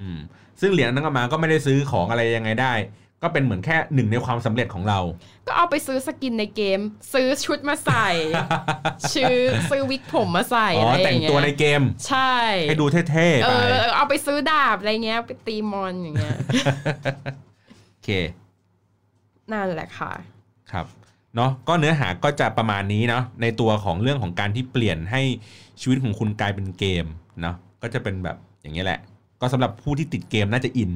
[0.02, 0.20] อืม
[0.60, 2.74] ซึ่งเหรียญนั้นก็มาก็ไม่ได้ซื้อของอะไรยังไงได้
[3.22, 5.00] ก็เป็นเหมือนแค่หนึ่งในความสำเร็จของเรา
[5.46, 6.80] ก็เอาไปซื้อสกินในเกม
[7.12, 8.08] ซื้อชุดมาใส่
[9.12, 9.36] ชื่อ
[9.70, 12.34] ซื้อวิกผมมาใส่อ๋ออะไรอแต่งย่างเงี้ตัวในยเกม ใช่
[12.68, 16.36] ให้ดูเท่ๆเอไปอเอาไปซื้อดาบอะไรเงี้ยไปตีมอนอย่างเงี้ย
[17.90, 18.10] โอเค
[19.52, 20.12] นั่นแหละค่ะ
[20.72, 20.86] ครับ
[21.36, 25.22] เนาะก็เนื้อหาก็จะประมาณนี้เนาะในตัวของเรื่องของการที่เปลี่ยนให้
[25.80, 27.06] ชีวิตของคุณกลายเป็นเกม
[27.42, 29.00] เนาะก็จะเป็นแบบอย่างนี้ยแหละ
[29.44, 30.90] ก็สำหรับผู้ที่ติดเกมน่าจะอิน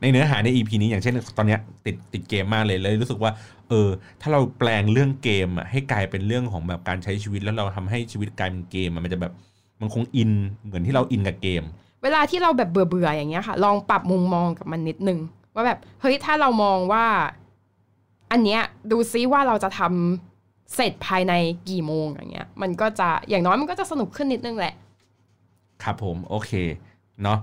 [0.00, 3.32] ในเนื้อหาใน EP นี้อย่างเช่นตอนเนี้ยติดติดเกมมากเลยเลยรู้สึกว่า
[3.68, 3.88] เออ
[4.20, 9.32] ถ้าเราแปลงเรื่องเกมอะให้กลายเป็นเรื่องของแบบการใช้ชีวิตแล้วเราทำให้ชีวิตกลายเป็นเกมอะมันจะแบบ
[9.80, 10.30] มันคงอิน
[10.64, 11.62] เหมือนที่เราอินกับเกม
[12.02, 15.18] เวลาที่เราแบบเบื่อๆอย่างเงี้ยค่ะ ลองปรับมุมมองกับมันนิดนึง
[15.54, 17.06] ว่าแบบเฮ้ยถ้าเรามองว่า
[18.32, 21.32] อันเนี้ยดูซิว่าเราจะทำเสร็จภายใน
[21.68, 24.74] กี่โมงอย่างเงี้ย มันก็จะอย่างน้อยมันก็จะสนุกขึ้นนิดนึงแหละ
[25.82, 26.52] ครับผม โอเค
[27.22, 27.38] เนาะ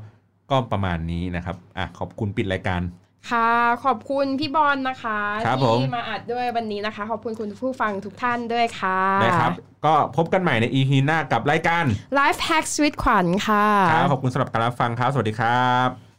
[0.52, 2.82] ก็ประมาณนี้นะครับอะขอบคุณปิดรายการ
[3.32, 3.52] ค่ะ
[3.86, 9.52] ขอบคุณพี่บอลนะคะครับผมที่มาอัดด้วยวันนี้นะคะ ขอบคุณคุณผู้ฟังทุกท่านด้วยค่ะนะครับ
[9.86, 11.86] ก็พบกันใหม่ใน EP หน้ากับรายการ
[12.18, 16.13] Life Hack ชีวิตขวัญค่ะครับขอบคุณสำหรับการรับฟังครับ สวัสดีครับ